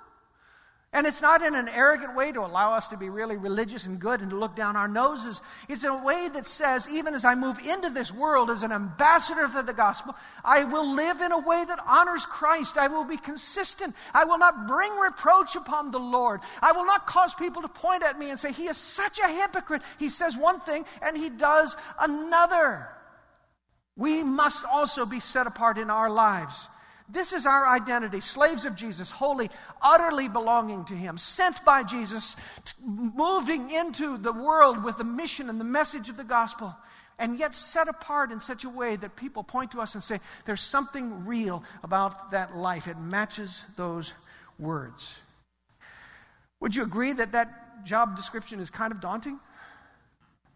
And 0.95 1.07
it's 1.07 1.23
not 1.23 1.41
in 1.41 1.55
an 1.55 1.67
arrogant 1.69 2.15
way 2.15 2.31
to 2.31 2.41
allow 2.41 2.73
us 2.73 2.89
to 2.89 2.97
be 2.97 3.09
really 3.09 3.35
religious 3.35 3.87
and 3.87 3.99
good 3.99 4.21
and 4.21 4.29
to 4.29 4.35
look 4.35 4.55
down 4.55 4.75
our 4.75 4.87
noses. 4.87 5.41
It's 5.67 5.83
a 5.83 5.95
way 5.95 6.29
that 6.29 6.45
says, 6.45 6.87
even 6.87 7.15
as 7.15 7.25
I 7.25 7.33
move 7.33 7.57
into 7.65 7.89
this 7.89 8.13
world 8.13 8.51
as 8.51 8.61
an 8.61 8.71
ambassador 8.71 9.47
for 9.47 9.63
the 9.63 9.73
gospel, 9.73 10.15
I 10.45 10.65
will 10.65 10.87
live 10.87 11.19
in 11.19 11.31
a 11.31 11.39
way 11.39 11.65
that 11.65 11.79
honors 11.87 12.27
Christ. 12.27 12.77
I 12.77 12.89
will 12.89 13.05
be 13.05 13.17
consistent. 13.17 13.95
I 14.13 14.25
will 14.25 14.37
not 14.37 14.67
bring 14.67 14.95
reproach 14.99 15.55
upon 15.55 15.89
the 15.89 15.99
Lord. 15.99 16.41
I 16.61 16.73
will 16.73 16.85
not 16.85 17.07
cause 17.07 17.33
people 17.33 17.63
to 17.63 17.69
point 17.69 18.03
at 18.03 18.19
me 18.19 18.29
and 18.29 18.39
say, 18.39 18.51
He 18.51 18.67
is 18.67 18.77
such 18.77 19.17
a 19.17 19.27
hypocrite. 19.27 19.81
He 19.97 20.09
says 20.09 20.37
one 20.37 20.59
thing 20.59 20.85
and 21.01 21.17
He 21.17 21.31
does 21.31 21.75
another. 21.99 22.87
We 23.95 24.23
must 24.23 24.65
also 24.65 25.05
be 25.05 25.19
set 25.19 25.47
apart 25.47 25.77
in 25.77 25.89
our 25.89 26.09
lives. 26.09 26.67
This 27.09 27.33
is 27.33 27.45
our 27.45 27.67
identity 27.67 28.21
slaves 28.21 28.65
of 28.65 28.75
Jesus, 28.75 29.11
holy, 29.11 29.49
utterly 29.81 30.27
belonging 30.27 30.85
to 30.85 30.93
Him, 30.93 31.17
sent 31.17 31.63
by 31.65 31.83
Jesus, 31.83 32.35
moving 32.81 33.69
into 33.69 34.17
the 34.17 34.31
world 34.31 34.83
with 34.83 34.97
the 34.97 35.03
mission 35.03 35.49
and 35.49 35.59
the 35.59 35.65
message 35.65 36.09
of 36.09 36.17
the 36.17 36.23
gospel, 36.23 36.73
and 37.19 37.37
yet 37.37 37.53
set 37.53 37.87
apart 37.87 38.31
in 38.31 38.39
such 38.39 38.63
a 38.63 38.69
way 38.69 38.95
that 38.95 39.15
people 39.15 39.43
point 39.43 39.71
to 39.71 39.81
us 39.81 39.93
and 39.93 40.03
say, 40.03 40.19
There's 40.45 40.61
something 40.61 41.25
real 41.25 41.63
about 41.83 42.31
that 42.31 42.55
life. 42.55 42.87
It 42.87 42.97
matches 42.97 43.61
those 43.75 44.13
words. 44.57 45.13
Would 46.61 46.75
you 46.75 46.83
agree 46.83 47.11
that 47.13 47.33
that 47.33 47.85
job 47.85 48.15
description 48.15 48.59
is 48.59 48.69
kind 48.69 48.93
of 48.93 49.01
daunting? 49.01 49.39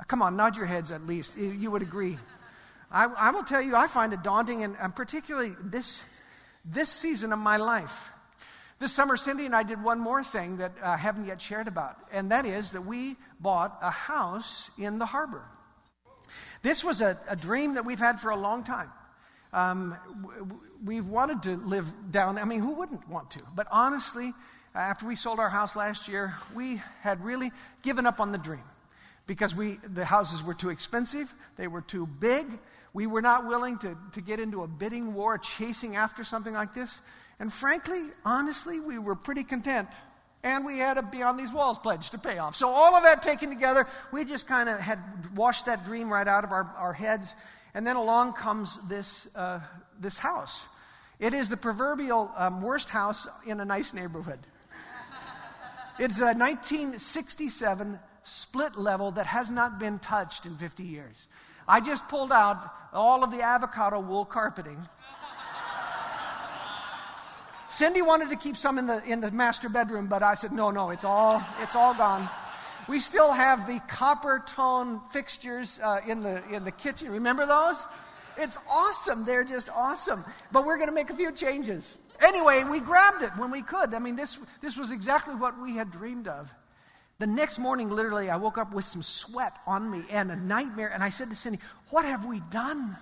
Come 0.08 0.21
on, 0.21 0.38
nod 0.38 0.56
your 0.56 0.65
heads 0.65 0.91
at 0.91 1.06
least. 1.06 1.38
You 1.38 1.69
would 1.71 1.82
agree. 1.82 2.17
I, 2.91 3.06
I 3.06 3.32
will 3.32 3.43
tell 3.43 3.62
you, 3.62 3.76
I 3.76 3.88
find 3.88 4.13
it 4.13 4.23
daunting, 4.23 4.63
and, 4.63 4.76
and 4.80 4.95
particularly 4.95 5.56
this, 5.62 6.02
this 6.63 6.89
season 6.89 7.34
of 7.34 7.39
my 7.39 7.58
life. 7.58 8.10
This 8.80 8.93
summer, 8.93 9.17
Cindy 9.17 9.45
and 9.45 9.56
I 9.56 9.63
did 9.63 9.84
one 9.84 10.00
more 10.00 10.23
thing 10.23 10.58
that 10.58 10.73
I 10.84 10.97
haven't 10.97 11.26
yet 11.26 11.41
shared 11.41 11.67
about, 11.67 11.97
and 12.12 12.32
that 12.32 12.45
is 12.45 12.71
that 12.71 12.86
we 12.86 13.15
bought 13.39 13.78
a 13.82 13.89
house 13.89 14.69
in 14.78 15.00
the 15.00 15.06
harbor. 15.06 15.43
This 16.62 16.84
was 16.84 17.02
a, 17.02 17.17
a 17.28 17.36
dream 17.36 17.73
that 17.73 17.86
we've 17.86 18.00
had 18.00 18.19
for 18.19 18.30
a 18.30 18.38
long 18.38 18.63
time. 18.63 18.91
Um, 19.52 19.97
we've 20.86 21.08
wanted 21.08 21.43
to 21.43 21.58
live 21.58 21.91
down, 22.12 22.38
I 22.38 22.45
mean, 22.45 22.60
who 22.60 22.73
wouldn't 22.73 23.10
want 23.10 23.32
to? 23.32 23.41
But 23.56 23.67
honestly, 23.71 24.34
after 24.76 25.08
we 25.08 25.15
sold 25.15 25.39
our 25.39 25.50
house 25.50 25.76
last 25.76 26.08
year, 26.08 26.36
we 26.54 26.82
had 27.02 27.23
really 27.23 27.52
given 27.82 28.06
up 28.06 28.19
on 28.19 28.32
the 28.32 28.38
dream 28.38 28.63
because 29.26 29.56
we, 29.56 29.80
the 29.93 30.06
houses 30.06 30.43
were 30.43 30.54
too 30.54 30.69
expensive, 30.69 31.34
they 31.58 31.67
were 31.67 31.82
too 31.82 32.06
big, 32.06 32.47
we 32.98 33.06
were 33.06 33.22
not 33.22 33.46
willing 33.46 33.78
to, 33.78 33.96
to 34.14 34.22
get 34.22 34.40
into 34.40 34.64
a 34.64 34.68
bidding 34.68 35.14
war 35.14 35.38
chasing 35.38 35.96
after 35.96 36.24
something 36.24 36.56
like 36.56 36.74
this. 36.74 37.00
And 37.40 37.54
frankly, 37.54 38.02
honestly, 38.26 38.80
we 38.80 38.98
were 38.98 39.14
pretty 39.14 39.44
content 39.44 39.88
And 40.44 40.66
we 40.66 40.80
had 40.80 40.98
a 40.98 41.04
Beyond 41.04 41.40
These 41.40 41.52
Walls 41.52 41.78
pledge 41.78 42.10
to 42.10 42.18
pay 42.18 42.40
off. 42.40 42.56
So, 42.56 42.70
all 42.70 42.96
of 42.96 43.04
that 43.04 43.22
taken 43.22 43.50
together, 43.50 43.86
we 44.12 44.26
just 44.26 44.48
kind 44.48 44.68
of 44.68 44.80
had 44.80 45.00
washed 45.36 45.68
that 45.68 45.86
dream 45.86 46.12
right 46.12 46.28
out 46.28 46.44
of 46.44 46.52
our, 46.52 46.74
our 46.76 46.92
heads. 46.92 47.36
And 47.76 47.86
then 47.86 47.98
along 47.98 48.34
comes 48.34 48.80
this, 48.90 49.28
uh, 49.36 49.60
this 50.00 50.18
house. 50.18 50.64
It 51.20 51.36
is 51.36 51.50
the 51.50 51.58
proverbial 51.58 52.32
um, 52.36 52.64
worst 52.64 52.90
house 52.90 53.28
in 53.46 53.60
a 53.60 53.66
nice 53.66 53.94
neighborhood. 53.94 54.40
It's 56.00 56.20
a 56.20 56.34
1967 56.34 58.00
split 58.24 58.76
level 58.76 59.12
that 59.12 59.28
has 59.28 59.52
not 59.52 59.78
been 59.78 60.00
touched 60.00 60.48
in 60.48 60.58
50 60.58 60.84
years. 60.84 61.16
I 61.68 61.82
just 61.82 62.08
pulled 62.08 62.32
out 62.32 62.70
all 62.94 63.24
of 63.24 63.32
the 63.32 63.42
avocado 63.42 64.00
wool 64.00 64.26
carpeting. 64.26 64.88
Cindy 67.70 68.02
wanted 68.02 68.30
to 68.30 68.36
keep 68.36 68.58
some 68.58 68.80
in 68.80 68.88
the, 68.88 69.04
in 69.04 69.22
the 69.22 69.30
master 69.30 69.70
bedroom, 69.70 70.08
but 70.08 70.24
I 70.24 70.36
said, 70.36 70.52
no, 70.52 70.72
no, 70.72 70.90
it's 70.90 71.04
all, 71.04 71.44
it's 71.62 71.76
all 71.76 71.94
gone. 71.94 72.28
We 72.88 73.00
still 73.02 73.32
have 73.32 73.68
the 73.68 73.80
copper 73.88 74.44
tone 74.48 75.02
fixtures 75.12 75.80
uh, 75.84 76.00
in, 76.08 76.22
the, 76.22 76.42
in 76.52 76.64
the 76.64 76.72
kitchen. 76.72 77.12
Remember 77.12 77.46
those? 77.46 77.86
It's 78.38 78.58
awesome. 78.70 79.26
They're 79.26 79.44
just 79.44 79.70
awesome. 79.70 80.24
But 80.52 80.66
we're 80.66 80.78
going 80.78 80.90
to 80.90 80.96
make 80.96 81.10
a 81.10 81.16
few 81.16 81.32
changes. 81.32 81.98
Anyway, 82.22 82.64
we 82.64 82.80
grabbed 82.80 83.24
it 83.24 83.32
when 83.38 83.52
we 83.52 83.62
could. 83.62 83.94
I 83.94 84.00
mean, 84.00 84.16
this, 84.16 84.40
this 84.62 84.78
was 84.78 84.92
exactly 84.92 85.36
what 85.36 85.62
we 85.62 85.76
had 85.76 85.92
dreamed 85.92 86.28
of. 86.28 86.50
The 87.20 87.28
next 87.28 87.58
morning, 87.58 87.90
literally, 87.90 88.30
I 88.30 88.36
woke 88.36 88.60
up 88.60 88.74
with 88.74 88.86
some 88.86 89.02
sweat 89.02 89.58
on 89.66 89.90
me 89.90 90.04
and 90.12 90.32
a 90.32 90.36
nightmare. 90.36 90.92
And 90.94 91.04
I 91.04 91.10
said 91.10 91.30
to 91.32 91.36
Cindy, 91.36 91.60
What 91.90 92.06
have 92.06 92.26
we 92.26 92.42
done? 92.52 92.96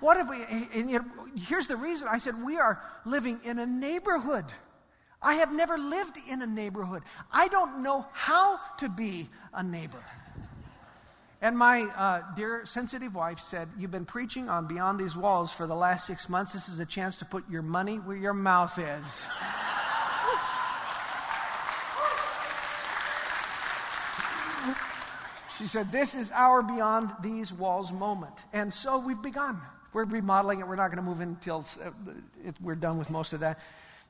What 0.00 0.18
have 0.18 0.28
we? 0.28 0.36
And 0.74 1.00
here's 1.34 1.66
the 1.66 1.76
reason 1.76 2.08
I 2.10 2.18
said, 2.18 2.42
We 2.42 2.58
are 2.58 2.82
living 3.06 3.40
in 3.42 3.58
a 3.58 3.64
neighborhood. 3.64 4.44
I 5.22 5.36
have 5.36 5.50
never 5.50 5.78
lived 5.78 6.18
in 6.28 6.42
a 6.42 6.46
neighborhood. 6.46 7.02
I 7.32 7.48
don't 7.48 7.82
know 7.82 8.04
how 8.12 8.60
to 8.78 8.90
be 8.90 9.30
a 9.54 9.62
neighbor. 9.62 10.04
And 11.40 11.56
my 11.56 11.82
uh, 11.82 12.22
dear 12.36 12.66
sensitive 12.66 13.14
wife 13.14 13.40
said, 13.40 13.70
You've 13.78 13.90
been 13.90 14.04
preaching 14.04 14.50
on 14.50 14.66
Beyond 14.66 15.00
These 15.00 15.16
Walls 15.16 15.50
for 15.50 15.66
the 15.66 15.74
last 15.74 16.06
six 16.06 16.28
months. 16.28 16.52
This 16.52 16.68
is 16.68 16.80
a 16.80 16.86
chance 16.86 17.16
to 17.18 17.24
put 17.24 17.48
your 17.48 17.62
money 17.62 17.96
where 17.96 18.16
your 18.16 18.34
mouth 18.34 18.78
is. 18.78 19.26
she 25.58 25.66
said, 25.66 25.92
This 25.92 26.14
is 26.14 26.30
our 26.32 26.62
Beyond 26.62 27.10
These 27.22 27.52
Walls 27.52 27.92
moment. 27.92 28.34
And 28.52 28.72
so 28.72 28.98
we've 28.98 29.20
begun. 29.20 29.60
We're 29.92 30.04
remodeling 30.04 30.60
it. 30.60 30.66
We're 30.66 30.76
not 30.76 30.88
going 30.88 31.02
to 31.02 31.08
move 31.08 31.20
in 31.20 31.28
until 31.28 31.64
uh, 31.84 31.90
we're 32.60 32.74
done 32.74 32.98
with 32.98 33.10
most 33.10 33.32
of 33.32 33.40
that. 33.40 33.60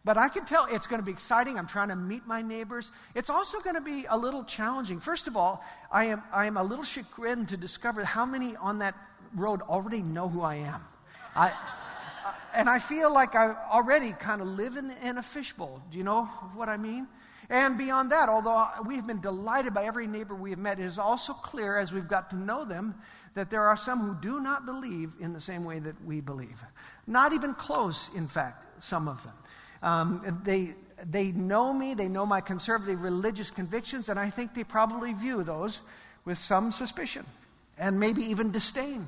But 0.04 0.18
I 0.18 0.28
can 0.28 0.44
tell 0.44 0.66
it's 0.70 0.86
going 0.86 1.00
to 1.00 1.04
be 1.04 1.12
exciting. 1.12 1.58
I'm 1.58 1.66
trying 1.66 1.88
to 1.88 1.96
meet 1.96 2.26
my 2.26 2.42
neighbors. 2.42 2.90
It's 3.14 3.30
also 3.30 3.58
going 3.60 3.74
to 3.74 3.80
be 3.80 4.04
a 4.08 4.16
little 4.16 4.44
challenging. 4.44 5.00
First 5.00 5.26
of 5.26 5.36
all, 5.36 5.64
I 5.90 6.06
am, 6.06 6.22
I 6.32 6.46
am 6.46 6.56
a 6.56 6.62
little 6.62 6.84
chagrined 6.84 7.48
to 7.50 7.56
discover 7.56 8.04
how 8.04 8.26
many 8.26 8.54
on 8.56 8.78
that 8.78 8.94
road 9.34 9.62
already 9.62 10.02
know 10.02 10.28
who 10.28 10.42
I 10.42 10.56
am. 10.56 10.82
I, 11.34 11.52
and 12.54 12.68
I 12.68 12.78
feel 12.78 13.12
like 13.12 13.34
I 13.34 13.54
already 13.70 14.12
kind 14.12 14.40
of 14.40 14.48
live 14.48 14.76
in, 14.76 15.18
a 15.18 15.22
fishbowl. 15.22 15.82
Do 15.90 15.98
you 15.98 16.04
know 16.04 16.24
what 16.54 16.68
I 16.68 16.76
mean? 16.76 17.06
And 17.50 17.76
beyond 17.76 18.10
that, 18.12 18.28
although 18.28 18.66
we 18.86 18.96
have 18.96 19.06
been 19.06 19.20
delighted 19.20 19.74
by 19.74 19.84
every 19.84 20.06
neighbor 20.06 20.34
we 20.34 20.50
have 20.50 20.58
met, 20.58 20.78
it 20.78 20.84
is 20.84 20.98
also 20.98 21.32
clear 21.32 21.76
as 21.76 21.92
we've 21.92 22.08
got 22.08 22.30
to 22.30 22.36
know 22.36 22.64
them 22.64 22.94
that 23.34 23.50
there 23.50 23.62
are 23.62 23.76
some 23.76 24.00
who 24.00 24.14
do 24.14 24.40
not 24.40 24.64
believe 24.64 25.12
in 25.20 25.32
the 25.32 25.40
same 25.40 25.64
way 25.64 25.78
that 25.78 26.02
we 26.04 26.20
believe. 26.20 26.62
Not 27.06 27.32
even 27.32 27.52
close, 27.52 28.10
in 28.14 28.28
fact, 28.28 28.82
some 28.82 29.08
of 29.08 29.22
them. 29.24 29.34
Um, 29.82 30.40
they, 30.44 30.74
they 31.10 31.32
know 31.32 31.72
me, 31.72 31.94
they 31.94 32.08
know 32.08 32.24
my 32.24 32.40
conservative 32.40 33.02
religious 33.02 33.50
convictions, 33.50 34.08
and 34.08 34.18
I 34.18 34.30
think 34.30 34.54
they 34.54 34.64
probably 34.64 35.12
view 35.12 35.42
those 35.42 35.80
with 36.24 36.38
some 36.38 36.72
suspicion 36.72 37.26
and 37.76 37.98
maybe 37.98 38.22
even 38.22 38.50
disdain. 38.50 39.06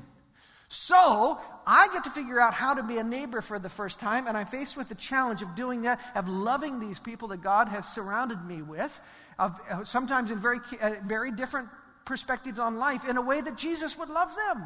So, 0.69 1.39
I 1.69 1.89
get 1.91 2.05
to 2.05 2.09
figure 2.09 2.39
out 2.39 2.53
how 2.53 2.75
to 2.75 2.81
be 2.81 2.97
a 2.97 3.03
neighbor 3.03 3.41
for 3.41 3.59
the 3.59 3.67
first 3.67 3.99
time, 3.99 4.25
and 4.25 4.37
I'm 4.37 4.45
faced 4.45 4.77
with 4.77 4.87
the 4.87 4.95
challenge 4.95 5.41
of 5.41 5.53
doing 5.53 5.81
that, 5.81 5.99
of 6.15 6.29
loving 6.29 6.79
these 6.79 6.97
people 6.97 7.27
that 7.27 7.41
God 7.41 7.67
has 7.67 7.85
surrounded 7.85 8.41
me 8.45 8.61
with, 8.61 8.97
of, 9.37 9.59
uh, 9.69 9.83
sometimes 9.83 10.31
in 10.31 10.39
very, 10.39 10.59
uh, 10.81 10.95
very 11.03 11.29
different 11.29 11.67
perspectives 12.05 12.57
on 12.57 12.77
life, 12.77 13.05
in 13.05 13.17
a 13.17 13.21
way 13.21 13.41
that 13.41 13.57
Jesus 13.57 13.97
would 13.97 14.09
love 14.09 14.33
them. 14.33 14.63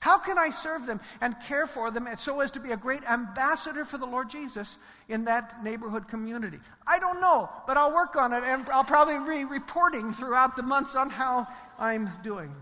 How 0.00 0.18
can 0.18 0.36
I 0.36 0.50
serve 0.50 0.84
them 0.84 1.00
and 1.22 1.34
care 1.46 1.66
for 1.66 1.90
them 1.90 2.06
so 2.18 2.40
as 2.40 2.50
to 2.50 2.60
be 2.60 2.72
a 2.72 2.76
great 2.76 3.08
ambassador 3.08 3.86
for 3.86 3.96
the 3.96 4.04
Lord 4.04 4.28
Jesus 4.28 4.76
in 5.08 5.24
that 5.24 5.64
neighborhood 5.64 6.08
community? 6.08 6.58
I 6.86 6.98
don't 6.98 7.22
know, 7.22 7.48
but 7.66 7.78
I'll 7.78 7.94
work 7.94 8.16
on 8.16 8.34
it 8.34 8.42
and 8.42 8.68
I'll 8.68 8.84
probably 8.84 9.14
be 9.34 9.44
reporting 9.44 10.12
throughout 10.12 10.56
the 10.56 10.62
months 10.62 10.94
on 10.94 11.08
how 11.08 11.46
I'm 11.78 12.10
doing. 12.22 12.52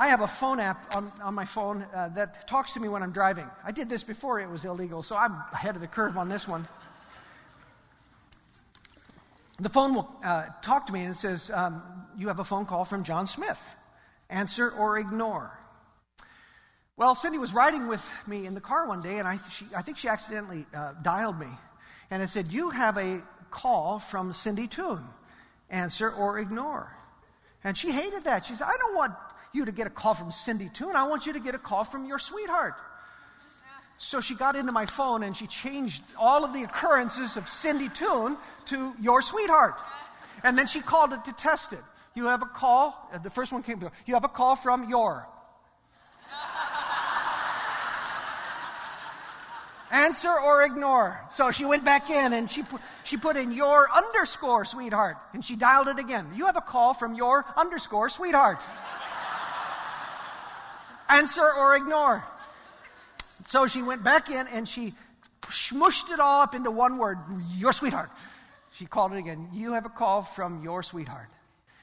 I 0.00 0.08
have 0.08 0.22
a 0.22 0.26
phone 0.26 0.60
app 0.60 0.96
on, 0.96 1.12
on 1.22 1.34
my 1.34 1.44
phone 1.44 1.82
uh, 1.94 2.08
that 2.14 2.48
talks 2.48 2.72
to 2.72 2.80
me 2.80 2.88
when 2.88 3.02
I'm 3.02 3.12
driving. 3.12 3.44
I 3.62 3.70
did 3.70 3.90
this 3.90 4.02
before 4.02 4.40
it 4.40 4.48
was 4.48 4.64
illegal, 4.64 5.02
so 5.02 5.14
I'm 5.14 5.32
ahead 5.52 5.74
of 5.74 5.82
the 5.82 5.86
curve 5.86 6.16
on 6.16 6.30
this 6.30 6.48
one. 6.48 6.66
The 9.58 9.68
phone 9.68 9.94
will 9.94 10.10
uh, 10.24 10.46
talk 10.62 10.86
to 10.86 10.92
me 10.94 11.02
and 11.02 11.14
it 11.14 11.18
says, 11.18 11.50
um, 11.52 11.82
You 12.16 12.28
have 12.28 12.38
a 12.38 12.44
phone 12.44 12.64
call 12.64 12.86
from 12.86 13.04
John 13.04 13.26
Smith. 13.26 13.60
Answer 14.30 14.70
or 14.70 14.98
ignore. 14.98 15.50
Well, 16.96 17.14
Cindy 17.14 17.36
was 17.36 17.52
riding 17.52 17.86
with 17.86 18.02
me 18.26 18.46
in 18.46 18.54
the 18.54 18.60
car 18.62 18.88
one 18.88 19.02
day, 19.02 19.18
and 19.18 19.28
I, 19.28 19.38
she, 19.50 19.66
I 19.76 19.82
think 19.82 19.98
she 19.98 20.08
accidentally 20.08 20.64
uh, 20.74 20.94
dialed 21.02 21.38
me. 21.38 21.50
And 22.10 22.22
it 22.22 22.30
said, 22.30 22.50
You 22.50 22.70
have 22.70 22.96
a 22.96 23.20
call 23.50 23.98
from 23.98 24.32
Cindy 24.32 24.66
Toone. 24.66 25.06
Answer 25.68 26.10
or 26.10 26.38
ignore. 26.38 26.90
And 27.62 27.76
she 27.76 27.92
hated 27.92 28.24
that. 28.24 28.46
She 28.46 28.54
said, 28.54 28.66
I 28.66 28.76
don't 28.78 28.96
want 28.96 29.12
you 29.52 29.64
to 29.64 29.72
get 29.72 29.86
a 29.86 29.90
call 29.90 30.14
from 30.14 30.30
Cindy 30.30 30.70
Toone. 30.72 30.96
I 30.96 31.08
want 31.08 31.26
you 31.26 31.32
to 31.32 31.40
get 31.40 31.54
a 31.54 31.58
call 31.58 31.84
from 31.84 32.04
your 32.04 32.18
sweetheart. 32.18 32.74
So 33.98 34.20
she 34.20 34.34
got 34.34 34.56
into 34.56 34.72
my 34.72 34.86
phone 34.86 35.22
and 35.22 35.36
she 35.36 35.46
changed 35.46 36.02
all 36.18 36.44
of 36.44 36.52
the 36.52 36.62
occurrences 36.62 37.36
of 37.36 37.48
Cindy 37.48 37.88
Toone 37.90 38.38
to 38.66 38.94
your 39.00 39.20
sweetheart. 39.20 39.74
And 40.42 40.56
then 40.56 40.66
she 40.66 40.80
called 40.80 41.12
it 41.12 41.24
to 41.26 41.32
test 41.32 41.72
it. 41.72 41.84
You 42.14 42.26
have 42.26 42.42
a 42.42 42.46
call, 42.46 43.10
uh, 43.12 43.18
the 43.18 43.30
first 43.30 43.52
one 43.52 43.62
came. 43.62 43.80
You 44.06 44.14
have 44.14 44.24
a 44.24 44.28
call 44.28 44.56
from 44.56 44.88
your 44.88 45.26
Answer 49.90 50.30
or 50.30 50.62
ignore. 50.62 51.20
So 51.32 51.50
she 51.50 51.64
went 51.64 51.84
back 51.84 52.10
in 52.10 52.32
and 52.32 52.48
she 52.48 52.62
put, 52.62 52.80
she 53.02 53.16
put 53.16 53.36
in 53.36 53.50
your 53.50 53.88
underscore 53.90 54.64
sweetheart 54.64 55.16
and 55.34 55.44
she 55.44 55.56
dialed 55.56 55.88
it 55.88 55.98
again. 55.98 56.30
You 56.36 56.46
have 56.46 56.56
a 56.56 56.60
call 56.60 56.94
from 56.94 57.14
your 57.14 57.44
underscore 57.56 58.08
sweetheart. 58.08 58.62
Answer 61.10 61.52
or 61.52 61.76
ignore. 61.76 62.24
So 63.48 63.66
she 63.66 63.82
went 63.82 64.04
back 64.04 64.30
in 64.30 64.46
and 64.48 64.68
she 64.68 64.94
smushed 65.42 66.12
it 66.12 66.20
all 66.20 66.42
up 66.42 66.54
into 66.54 66.70
one 66.70 66.98
word 66.98 67.18
your 67.56 67.72
sweetheart. 67.72 68.10
She 68.72 68.86
called 68.86 69.12
it 69.12 69.18
again. 69.18 69.48
You 69.52 69.72
have 69.72 69.86
a 69.86 69.90
call 69.90 70.22
from 70.22 70.62
your 70.62 70.82
sweetheart. 70.82 71.28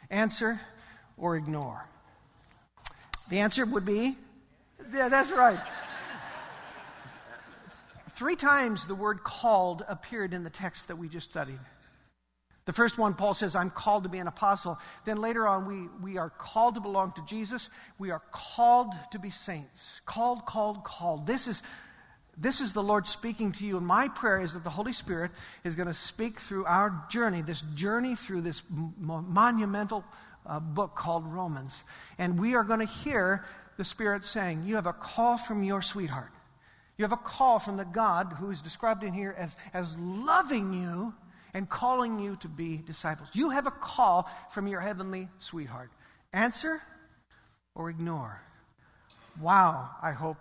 Answer 0.10 0.62
or 1.18 1.36
ignore. 1.36 1.86
The 3.30 3.40
answer 3.40 3.66
would 3.66 3.86
be 3.86 4.16
yeah, 4.94 5.10
that's 5.10 5.32
right. 5.32 5.60
Three 8.16 8.36
times 8.36 8.88
the 8.88 8.96
word 8.96 9.24
called 9.24 9.84
appeared 9.88 10.34
in 10.34 10.44
the 10.44 10.50
text 10.50 10.88
that 10.88 10.98
we 10.98 11.10
just 11.10 11.30
studied. 11.30 11.60
The 12.68 12.74
first 12.74 12.98
one, 12.98 13.14
Paul 13.14 13.34
says, 13.34 13.56
I'm 13.56 13.70
called 13.70 14.04
to 14.04 14.10
be 14.10 14.18
an 14.18 14.28
apostle. 14.28 14.78
Then 15.06 15.22
later 15.22 15.48
on, 15.48 15.66
we, 15.66 15.88
we 16.02 16.18
are 16.18 16.30
called 16.30 16.76
to 16.76 16.82
belong 16.82 17.14
to 17.14 17.22
Jesus. 17.26 17.70
We 17.98 18.12
are 18.12 18.22
called 18.34 18.92
to 19.12 19.20
be 19.20 19.30
saints. 19.30 20.02
Called, 20.06 20.46
called, 20.46 20.84
called. 20.84 21.26
This 21.26 21.48
is, 21.48 21.64
this 22.38 22.60
is 22.60 22.74
the 22.74 22.84
Lord 22.84 23.08
speaking 23.08 23.54
to 23.54 23.66
you. 23.66 23.78
And 23.78 23.88
my 23.88 24.10
prayer 24.10 24.42
is 24.42 24.52
that 24.52 24.66
the 24.66 24.70
Holy 24.70 24.92
Spirit 24.92 25.32
is 25.64 25.76
going 25.76 25.88
to 25.88 25.94
speak 25.94 26.42
through 26.42 26.66
our 26.66 27.06
journey, 27.10 27.42
this 27.42 27.62
journey 27.74 28.16
through 28.16 28.42
this 28.42 28.62
monumental 28.70 30.04
uh, 30.46 30.60
book 30.60 30.94
called 30.94 31.26
Romans. 31.26 31.84
And 32.18 32.38
we 32.38 32.56
are 32.56 32.66
going 32.66 32.82
to 32.82 32.94
hear 32.94 33.46
the 33.78 33.86
Spirit 33.86 34.26
saying, 34.26 34.64
You 34.66 34.76
have 34.76 34.88
a 34.88 34.94
call 34.94 35.38
from 35.38 35.64
your 35.64 35.82
sweetheart. 35.82 36.34
You 36.98 37.06
have 37.06 37.14
a 37.14 37.18
call 37.18 37.60
from 37.60 37.78
the 37.78 37.86
God 37.86 38.34
who 38.38 38.52
is 38.52 38.62
described 38.62 39.06
in 39.06 39.14
here 39.14 39.34
as, 39.38 39.56
as 39.74 39.96
loving 39.98 40.74
you 40.74 41.14
and 41.58 41.68
calling 41.68 42.20
you 42.20 42.36
to 42.36 42.48
be 42.48 42.78
disciples. 42.78 43.30
You 43.34 43.50
have 43.50 43.66
a 43.66 43.72
call 43.72 44.30
from 44.52 44.68
your 44.68 44.80
heavenly 44.80 45.28
sweetheart. 45.40 45.90
Answer 46.32 46.80
or 47.74 47.90
ignore? 47.90 48.40
Wow, 49.42 49.90
I 50.00 50.12
hope 50.12 50.38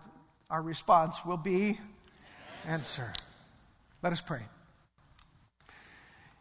our 0.51 0.61
response 0.61 1.17
will 1.25 1.39
be 1.39 1.81
answer. 2.67 3.11
Let 4.03 4.13
us 4.13 4.21
pray. 4.21 4.43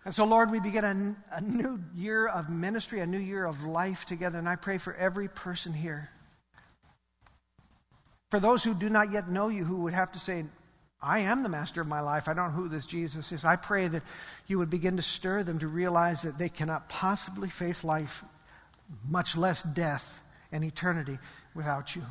And 0.03 0.13
so, 0.13 0.25
Lord, 0.25 0.51
we 0.51 0.59
begin 0.59 0.83
a, 0.83 1.37
a 1.37 1.41
new 1.41 1.81
year 1.95 2.27
of 2.27 2.49
ministry, 2.49 2.99
a 2.99 3.07
new 3.07 3.17
year 3.17 3.45
of 3.45 3.63
life 3.63 4.05
together. 4.05 4.37
And 4.37 4.49
I 4.49 4.57
pray 4.57 4.77
for 4.77 4.93
every 4.95 5.29
person 5.29 5.73
here 5.73 6.09
for 8.29 8.41
those 8.41 8.61
who 8.61 8.73
do 8.73 8.89
not 8.89 9.13
yet 9.13 9.29
know 9.29 9.47
you, 9.47 9.63
who 9.63 9.77
would 9.83 9.93
have 9.93 10.11
to 10.11 10.19
say, 10.19 10.43
I 11.05 11.19
am 11.19 11.43
the 11.43 11.49
master 11.49 11.81
of 11.81 11.87
my 11.87 12.01
life. 12.01 12.27
I 12.27 12.33
don't 12.33 12.49
know 12.49 12.61
who 12.61 12.67
this 12.67 12.87
Jesus 12.87 13.31
is. 13.31 13.45
I 13.45 13.57
pray 13.57 13.87
that 13.87 14.01
you 14.47 14.57
would 14.57 14.71
begin 14.71 14.97
to 14.97 15.03
stir 15.03 15.43
them 15.43 15.59
to 15.59 15.67
realize 15.67 16.23
that 16.23 16.39
they 16.39 16.49
cannot 16.49 16.89
possibly 16.89 17.47
face 17.47 17.83
life, 17.83 18.23
much 19.07 19.37
less 19.37 19.61
death 19.61 20.19
and 20.51 20.63
eternity, 20.63 21.19
without 21.53 21.95
you. 21.95 22.01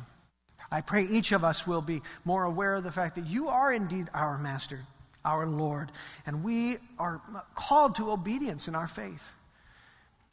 I 0.71 0.79
pray 0.79 1.03
each 1.03 1.33
of 1.33 1.43
us 1.43 1.67
will 1.67 1.81
be 1.81 2.01
more 2.23 2.45
aware 2.45 2.75
of 2.75 2.83
the 2.85 2.91
fact 2.91 3.15
that 3.15 3.27
you 3.27 3.49
are 3.49 3.71
indeed 3.71 4.07
our 4.13 4.37
master, 4.37 4.79
our 5.25 5.45
Lord, 5.45 5.91
and 6.25 6.43
we 6.43 6.77
are 6.97 7.21
called 7.53 7.95
to 7.95 8.11
obedience 8.11 8.67
in 8.69 8.75
our 8.75 8.87
faith. 8.87 9.29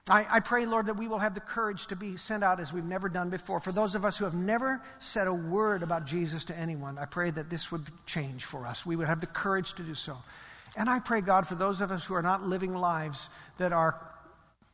I, 0.09 0.27
I, 0.29 0.41
pray, 0.41 0.67
Lord, 0.67 0.87
that 0.87 0.97
we 0.97 1.07
will 1.07 1.21
have 1.21 1.35
the 1.35 1.41
courage 1.41 1.87
to 1.87 1.97
be 1.97 2.17
sent 2.17 2.43
out 2.43 2.59
as 2.59 2.73
we've 2.73 2.85
never 2.85 3.09
done 3.09 3.31
before. 3.31 3.61
For 3.61 3.71
those 3.71 3.95
of 3.95 4.05
us 4.05 4.17
who 4.17 4.25
have 4.25 4.35
never 4.35 4.83
said 4.99 5.29
a 5.29 5.35
word 5.35 5.85
about 5.85 6.07
Jesus 6.07 6.45
to 6.47 6.59
anyone, 6.59 6.99
I 6.99 7.05
pray 7.05 7.31
that 7.31 7.49
this 7.49 7.71
would 7.71 7.87
change 8.05 8.45
for 8.45 8.67
us. 8.67 8.85
We 8.85 8.97
would 8.97 9.07
have 9.07 9.21
the 9.21 9.29
courage 9.29 9.75
to 9.75 9.83
do 9.85 9.95
so. 9.95 10.17
And 10.77 10.91
I 10.91 10.99
pray, 10.99 11.21
God, 11.21 11.47
for 11.47 11.55
those 11.55 11.81
of 11.81 11.93
us 11.93 12.05
who 12.05 12.15
are 12.15 12.23
not 12.23 12.43
living 12.43 12.75
lives 12.75 13.29
that 13.59 13.73
are, 13.73 14.01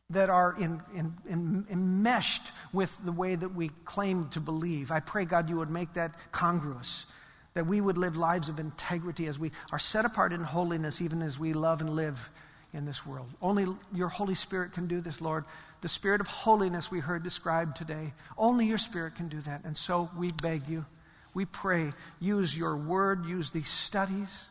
that 0.09 0.31
are 0.31 0.55
in, 0.57 0.81
in, 0.95 1.13
in, 1.29 1.67
enmeshed 1.69 2.43
with 2.73 2.97
the 3.05 3.11
way 3.11 3.35
that 3.35 3.53
we 3.53 3.69
claim 3.85 4.29
to 4.29 4.39
believe, 4.39 4.91
I 4.91 4.99
pray, 4.99 5.25
God, 5.25 5.47
you 5.47 5.57
would 5.57 5.69
make 5.69 5.93
that 5.93 6.19
congruous. 6.31 7.05
That 7.53 7.67
we 7.67 7.81
would 7.81 7.99
live 7.99 8.15
lives 8.15 8.49
of 8.49 8.59
integrity 8.59 9.27
as 9.27 9.37
we 9.37 9.51
are 9.71 9.79
set 9.79 10.05
apart 10.05 10.33
in 10.33 10.41
holiness, 10.41 11.01
even 11.01 11.21
as 11.21 11.37
we 11.37 11.53
love 11.53 11.81
and 11.81 11.89
live 11.91 12.31
in 12.73 12.85
this 12.85 13.05
world. 13.05 13.29
Only 13.41 13.65
your 13.93 14.09
Holy 14.09 14.35
Spirit 14.35 14.73
can 14.73 14.87
do 14.87 15.01
this, 15.01 15.21
Lord. 15.21 15.45
The 15.81 15.89
Spirit 15.89 16.21
of 16.21 16.27
holiness 16.27 16.91
we 16.91 16.99
heard 16.99 17.23
described 17.23 17.77
today. 17.77 18.13
Only 18.37 18.65
your 18.65 18.77
Spirit 18.77 19.15
can 19.15 19.27
do 19.27 19.41
that. 19.41 19.63
And 19.63 19.77
so 19.77 20.09
we 20.17 20.29
beg 20.41 20.67
you, 20.67 20.85
we 21.33 21.45
pray, 21.45 21.91
use 22.19 22.55
your 22.55 22.75
word, 22.75 23.25
use 23.25 23.51
these 23.51 23.69
studies, 23.69 24.45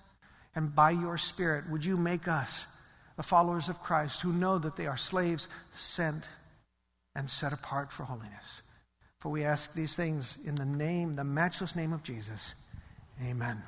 and 0.54 0.74
by 0.74 0.90
your 0.90 1.18
Spirit, 1.18 1.68
would 1.70 1.84
you 1.84 1.96
make 1.96 2.26
us 2.26 2.66
the 3.18 3.22
followers 3.24 3.68
of 3.68 3.82
Christ 3.82 4.22
who 4.22 4.32
know 4.32 4.58
that 4.58 4.76
they 4.76 4.86
are 4.86 4.96
slaves 4.96 5.48
sent 5.72 6.28
and 7.16 7.28
set 7.28 7.52
apart 7.52 7.92
for 7.92 8.04
holiness. 8.04 8.62
For 9.18 9.28
we 9.28 9.44
ask 9.44 9.74
these 9.74 9.96
things 9.96 10.38
in 10.44 10.54
the 10.54 10.64
name, 10.64 11.16
the 11.16 11.24
matchless 11.24 11.74
name 11.74 11.92
of 11.92 12.04
Jesus. 12.04 12.54
Amen. 13.20 13.60